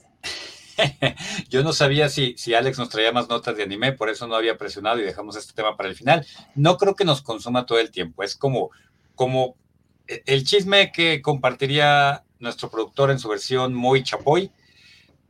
[1.48, 4.34] Yo no sabía si, si Alex nos traía más notas de anime, por eso no
[4.34, 6.26] había presionado y dejamos este tema para el final.
[6.54, 8.22] No creo que nos consuma todo el tiempo.
[8.22, 8.70] Es como,
[9.14, 9.56] como
[10.06, 14.50] eh, el chisme que compartiría nuestro productor en su versión muy chapoy,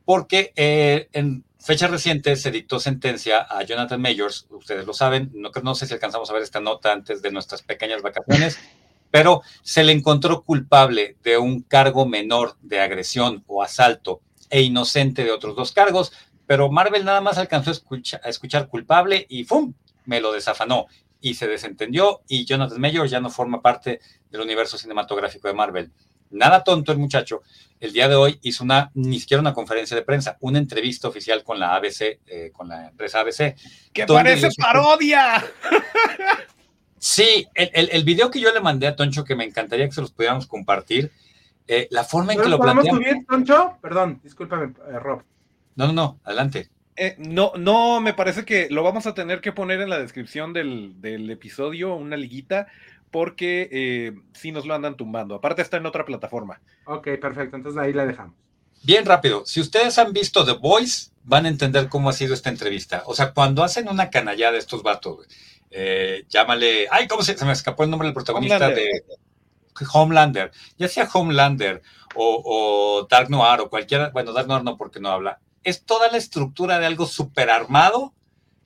[0.05, 5.51] porque eh, en fechas recientes se dictó sentencia a Jonathan Mayors, ustedes lo saben, no,
[5.61, 8.59] no sé si alcanzamos a ver esta nota antes de nuestras pequeñas vacaciones,
[9.11, 14.21] pero se le encontró culpable de un cargo menor de agresión o asalto
[14.53, 16.13] e inocente de otros dos cargos,
[16.45, 19.73] pero Marvel nada más alcanzó a escuchar, a escuchar culpable y ¡fum!
[20.05, 20.85] me lo desafanó
[21.19, 23.99] y se desentendió y Jonathan Mayors ya no forma parte
[24.29, 25.91] del universo cinematográfico de Marvel.
[26.29, 27.41] Nada tonto el muchacho.
[27.79, 31.43] El día de hoy hizo una, ni siquiera una conferencia de prensa, una entrevista oficial
[31.43, 33.55] con la ABC, eh, con la empresa ABC.
[33.91, 35.43] ¡Que parece parodia!
[36.99, 39.91] Sí, el, el, el video que yo le mandé a Toncho, que me encantaría que
[39.91, 41.11] se los pudiéramos compartir,
[41.67, 42.95] eh, la forma en ¿No que lo plantean.
[42.95, 43.77] subir, Toncho?
[43.81, 45.23] Perdón, discúlpame, eh, Rob.
[45.75, 46.69] No, no, no, adelante.
[46.95, 50.53] Eh, no, no, me parece que lo vamos a tener que poner en la descripción
[50.53, 52.67] del, del episodio, una liguita,
[53.09, 55.35] porque eh, sí nos lo andan tumbando.
[55.35, 56.61] Aparte está en otra plataforma.
[56.85, 58.35] Ok, perfecto, entonces ahí la dejamos.
[58.83, 62.49] Bien rápido, si ustedes han visto The Voice, van a entender cómo ha sido esta
[62.49, 63.03] entrevista.
[63.05, 65.27] O sea, cuando hacen una canallada estos vatos, güey,
[65.71, 68.83] eh, llámale, ay, ¿cómo se, se me escapó el nombre del protagonista Homelander.
[68.83, 69.03] de
[69.91, 70.51] Homelander?
[70.77, 71.81] Ya sea Homelander
[72.15, 72.41] o,
[73.01, 76.17] o Dark Noir o cualquiera, bueno, Dark Noir no porque no habla, es toda la
[76.17, 78.13] estructura de algo súper armado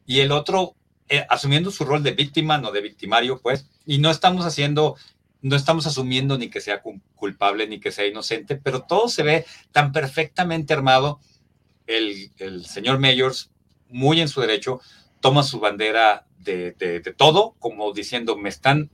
[0.05, 0.76] y el otro
[1.10, 4.95] eh, asumiendo su rol de víctima, no de victimario, pues, y no estamos haciendo,
[5.41, 9.24] no estamos asumiendo ni que sea cu- culpable ni que sea inocente, pero todo se
[9.24, 11.20] ve tan perfectamente armado.
[11.86, 13.51] El, el señor Mayors,
[13.89, 14.82] muy en su derecho,
[15.22, 18.89] toma su bandera de, de- de todo, como diciendo, me están,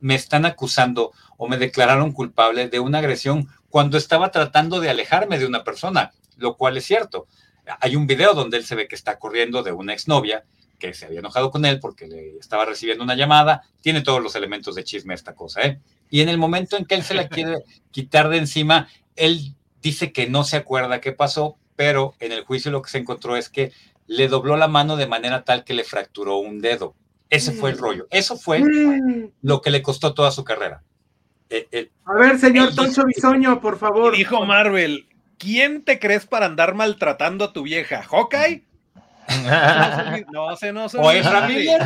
[0.00, 5.38] me están acusando o me declararon culpable de una agresión cuando estaba tratando de alejarme
[5.38, 7.26] de una persona, lo cual es cierto.
[7.80, 10.44] Hay un video donde él se ve que está corriendo de una exnovia
[10.78, 14.34] que se había enojado con él porque le estaba recibiendo una llamada, tiene todos los
[14.34, 15.80] elementos de chisme esta cosa, ¿eh?
[16.10, 17.58] Y en el momento en que él se la quiere
[17.92, 22.72] quitar de encima, él dice que no se acuerda qué pasó, pero en el juicio
[22.72, 23.72] lo que se encontró es que
[24.06, 26.96] le dobló la mano de manera tal que le fracturó un dedo.
[27.30, 28.06] Ese fue el rollo.
[28.10, 29.30] Eso fue Mm.
[29.42, 30.82] lo que le costó toda su carrera.
[31.48, 34.16] Eh, eh, A ver, señor Toncho Bisoño, por favor.
[34.16, 35.06] Dijo Marvel,
[35.38, 38.02] ¿quién te crees para andar maltratando a tu vieja?
[38.02, 38.64] ¿Hawkeye?
[40.32, 41.24] No se nos O es.
[41.24, 41.78] Ramírez.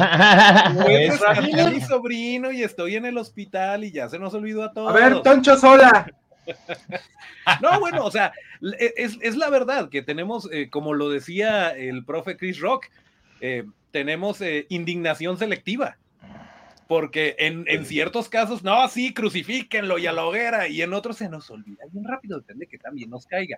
[0.82, 1.72] Pues, Es Ramírez.
[1.72, 4.90] mi sobrino y estoy en el hospital y ya se nos olvidó a todos.
[4.90, 6.06] A ver, Toncho Sola.
[7.60, 8.32] No, bueno, o sea,
[8.78, 12.86] es, es la verdad que tenemos, eh, como lo decía el profe Chris Rock,
[13.42, 13.64] eh,
[13.94, 15.98] tenemos eh, indignación selectiva.
[16.88, 21.18] Porque en, en ciertos casos, no, sí, crucifíquenlo y a la hoguera, y en otros
[21.18, 23.56] se nos olvida bien rápido, depende que también nos caiga.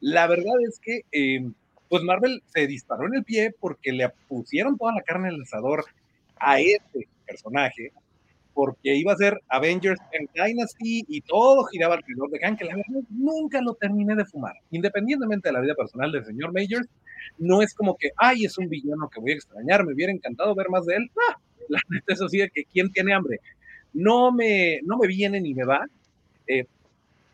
[0.00, 1.46] La verdad es que, eh,
[1.90, 5.84] pues Marvel se disparó en el pie porque le pusieron toda la carne al asador
[6.36, 7.92] a este personaje
[8.54, 12.76] porque iba a ser Avengers and Dynasty y todo giraba alrededor de Kang, que la
[12.76, 14.54] verdad nunca lo terminé de fumar.
[14.70, 16.88] Independientemente de la vida personal del señor Majors,
[17.38, 20.54] no es como que, ay, es un villano que voy a extrañar, me hubiera encantado
[20.54, 21.10] ver más de él.
[21.28, 21.36] Ah,
[21.68, 23.40] la neta, eso sí, que quién tiene hambre.
[23.92, 25.86] No me, no me viene ni me va,
[26.46, 26.66] eh,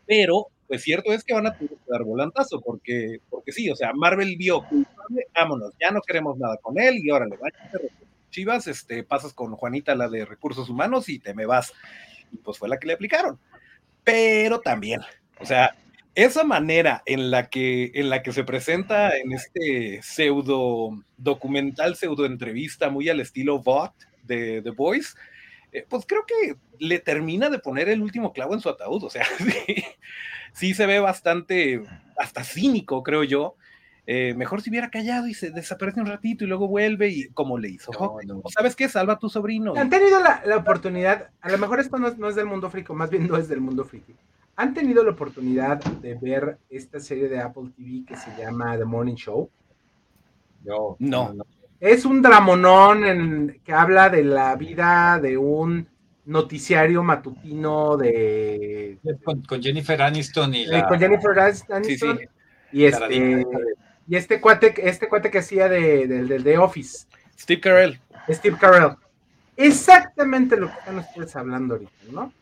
[0.05, 1.57] pero pues cierto es que van a
[1.87, 6.55] dar volantazo, porque, porque sí, o sea, Marvel vio culpable, vámonos, ya no queremos nada
[6.61, 7.57] con él y órale, vaya,
[8.31, 11.73] Chivas, este, pasas con Juanita, la de recursos humanos, y te me vas.
[12.31, 13.39] Y pues fue la que le aplicaron.
[14.03, 15.01] Pero también,
[15.39, 15.75] o sea,
[16.15, 22.25] esa manera en la que, en la que se presenta en este pseudo documental, pseudo
[22.25, 25.13] entrevista, muy al estilo Bot de The Voice,
[25.71, 29.03] eh, pues creo que le termina de poner el último clavo en su ataúd.
[29.03, 29.83] O sea, sí,
[30.53, 31.81] sí se ve bastante,
[32.17, 33.55] hasta cínico, creo yo.
[34.07, 37.57] Eh, mejor si hubiera callado y se desaparece un ratito y luego vuelve y como
[37.57, 37.91] le hizo.
[38.49, 38.89] ¿Sabes qué?
[38.89, 39.73] Salva a tu sobrino.
[39.75, 43.27] Han tenido la, oportunidad, a lo mejor esto no es, del mundo friki, más bien
[43.27, 44.15] no es del mundo friki.
[44.55, 48.85] Han tenido la oportunidad de ver esta serie de Apple TV que se llama The
[48.85, 49.49] Morning Show.
[50.65, 50.97] no.
[50.99, 51.33] no.
[51.79, 55.87] Es un dramonón en, que habla de la vida de un
[56.25, 58.99] noticiario matutino de...
[59.23, 62.19] Con, Jennifer Aniston y Con Jennifer Aniston.
[62.71, 63.43] Y este,
[64.11, 67.07] y este cuate, este cuate que hacía de, de, Office.
[67.39, 67.97] Steve Carell.
[68.29, 68.97] Steve Carell.
[69.55, 72.33] Exactamente lo que están ustedes hablando ahorita, ¿no?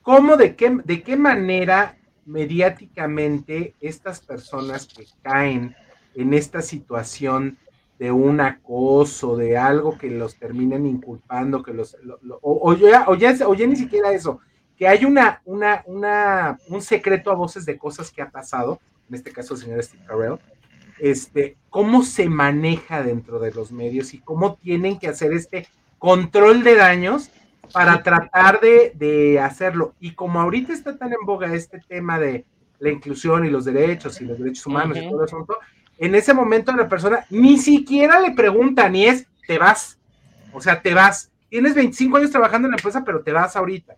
[0.00, 5.76] ¿Cómo, de qué, de qué manera mediáticamente estas personas que caen
[6.14, 7.58] en esta situación
[7.98, 11.94] de un acoso, de algo que los terminen inculpando, que los,
[12.40, 14.40] o, ya, o, ya, o, ya, ni siquiera eso,
[14.78, 19.16] que hay una, una, una, un secreto a voces de cosas que ha pasado, en
[19.16, 20.38] este caso el señor Steve Carell,
[21.00, 25.68] este, cómo se maneja dentro de los medios y cómo tienen que hacer este
[25.98, 27.30] control de daños
[27.72, 29.94] para tratar de, de hacerlo.
[30.00, 32.44] Y como ahorita está tan en boga este tema de
[32.78, 35.46] la inclusión y los derechos y los derechos humanos y todo eso,
[35.98, 39.98] en ese momento la persona ni siquiera le pregunta, ni es, te vas.
[40.52, 41.30] O sea, te vas.
[41.48, 43.96] Tienes 25 años trabajando en la empresa, pero te vas ahorita.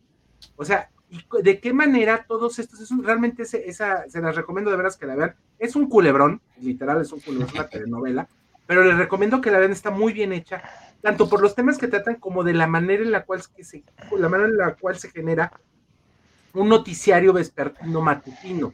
[0.57, 4.77] O sea, ¿y ¿de qué manera todos estos, es realmente esa, se las recomiendo de
[4.77, 5.35] veras que la vean.
[5.59, 8.29] Es un culebrón, literal, es un culebrón, es una telenovela,
[8.67, 10.63] pero les recomiendo que la vean, está muy bien hecha,
[11.03, 13.83] tanto por los temas que tratan como de la manera en la cual se,
[14.17, 15.53] la manera en la cual se genera
[16.55, 18.73] un noticiario vespertino matutino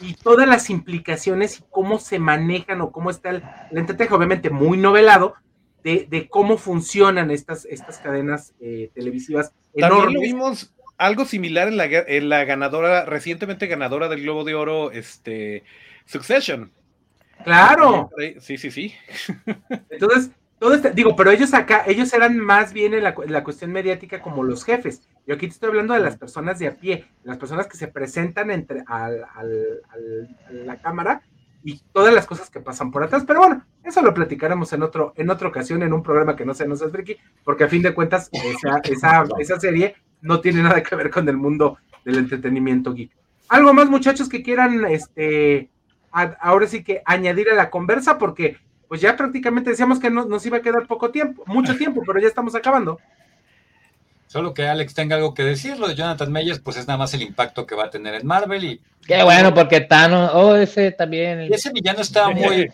[0.00, 4.78] y todas las implicaciones y cómo se manejan o cómo está el, el obviamente muy
[4.78, 5.34] novelado,
[5.82, 11.86] de, cómo funcionan estas, estas cadenas eh, televisivas También lo vimos algo similar en la,
[11.86, 15.64] en la, ganadora, recientemente ganadora del Globo de Oro, este,
[16.04, 16.70] Succession.
[17.42, 18.10] Claro.
[18.38, 18.94] Sí, sí, sí.
[19.90, 23.72] Entonces, todo este, digo, pero ellos acá, ellos eran más bien en la, la, cuestión
[23.72, 25.08] mediática como los jefes.
[25.26, 27.88] Yo aquí te estoy hablando de las personas de a pie, las personas que se
[27.88, 31.22] presentan entre al, al, a la cámara
[31.64, 33.24] y todas las cosas que pasan por atrás.
[33.26, 36.52] Pero bueno, eso lo platicaremos en otro, en otra ocasión, en un programa que no
[36.52, 40.62] sea No seas friki, porque a fin de cuentas, esa, esa, esa serie no tiene
[40.62, 43.10] nada que ver con el mundo del entretenimiento geek.
[43.48, 45.70] Algo más, muchachos, que quieran, este,
[46.12, 48.58] ahora sí que añadir a la conversa, porque
[48.88, 52.20] pues ya prácticamente decíamos que no, nos iba a quedar poco tiempo, mucho tiempo, pero
[52.20, 52.98] ya estamos acabando.
[54.26, 57.12] Solo que Alex tenga algo que decir, lo de Jonathan Meyers, pues es nada más
[57.14, 58.80] el impacto que va a tener en Marvel y...
[59.06, 61.42] Qué bueno, porque Thanos, oh, ese también...
[61.42, 62.70] Y ese villano estaba muy...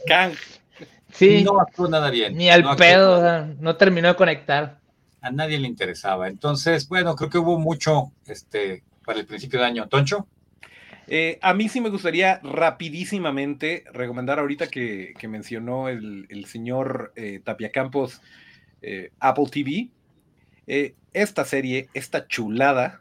[1.13, 1.43] sí.
[1.45, 2.37] No actuó nada bien.
[2.37, 4.79] Ni al pedo, no terminó de conectar.
[5.27, 6.29] A nadie le interesaba.
[6.29, 9.89] Entonces, bueno, creo que hubo mucho este, para el principio de año.
[9.89, 10.29] ¿Toncho?
[11.09, 17.73] Eh, a mí sí me gustaría rapidísimamente recomendar ahorita que, mencionó el, señor eh, Tapia
[17.73, 18.23] Campos
[18.83, 19.89] eh, Apple TV.
[21.13, 23.01] esta serie, esta chulada,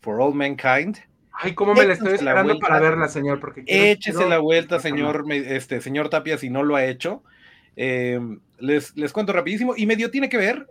[0.00, 0.98] For All Mankind.
[1.32, 3.38] Ay, cómo me la estoy esperando para verla, señor.
[3.38, 7.22] Porque échese la vuelta, señor, este, señor Tapia, si no lo ha hecho.
[7.76, 9.74] Les, les, cuento rapidísimo.
[9.76, 10.66] Y medio tiene que ver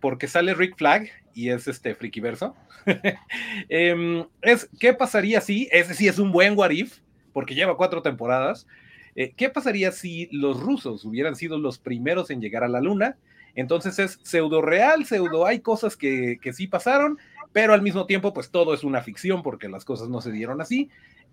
[0.00, 2.56] porque sale Rick Flag y es este frikiverso.
[3.68, 6.98] Em, es, ¿Qué pasaría si, ese sí es un buen Warif,
[7.32, 8.66] porque lleva cuatro temporadas,
[9.14, 13.16] eh, ¿qué pasaría si los rusos hubieran sido los primeros en llegar a la luna?
[13.54, 17.18] Entonces es pseudo real, pseudo, hay cosas que, que sí pasaron,
[17.52, 20.60] pero al mismo tiempo pues todo es una ficción porque las cosas no se dieron
[20.60, 20.90] así.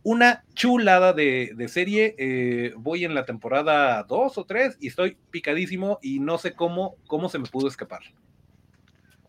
[0.08, 5.18] Una chulada de, de serie, eh, voy en la temporada 2 o 3 y estoy
[5.32, 8.02] picadísimo y no sé cómo, cómo se me pudo escapar.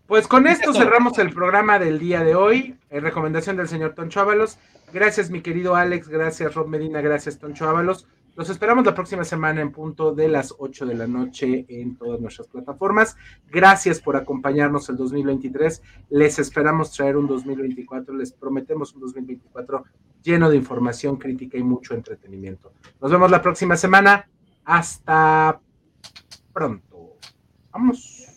[0.07, 2.77] Pues con esto cerramos el programa del día de hoy.
[2.91, 4.59] En recomendación del señor Toncho Ábalos.
[4.93, 6.09] Gracias, mi querido Alex.
[6.09, 7.01] Gracias, Rob Medina.
[7.01, 8.07] Gracias, Toncho Ábalos.
[8.37, 12.21] Los esperamos la próxima semana en punto de las 8 de la noche en todas
[12.21, 13.17] nuestras plataformas.
[13.51, 15.83] Gracias por acompañarnos el 2023.
[16.11, 18.15] Les esperamos traer un 2024.
[18.15, 19.85] Les prometemos un 2024
[20.23, 22.75] lleno de información crítica y mucho entretenimiento.
[23.01, 24.29] Nos vemos la próxima semana.
[24.67, 25.59] Hasta
[26.53, 27.17] pronto.
[27.73, 28.36] Vamos.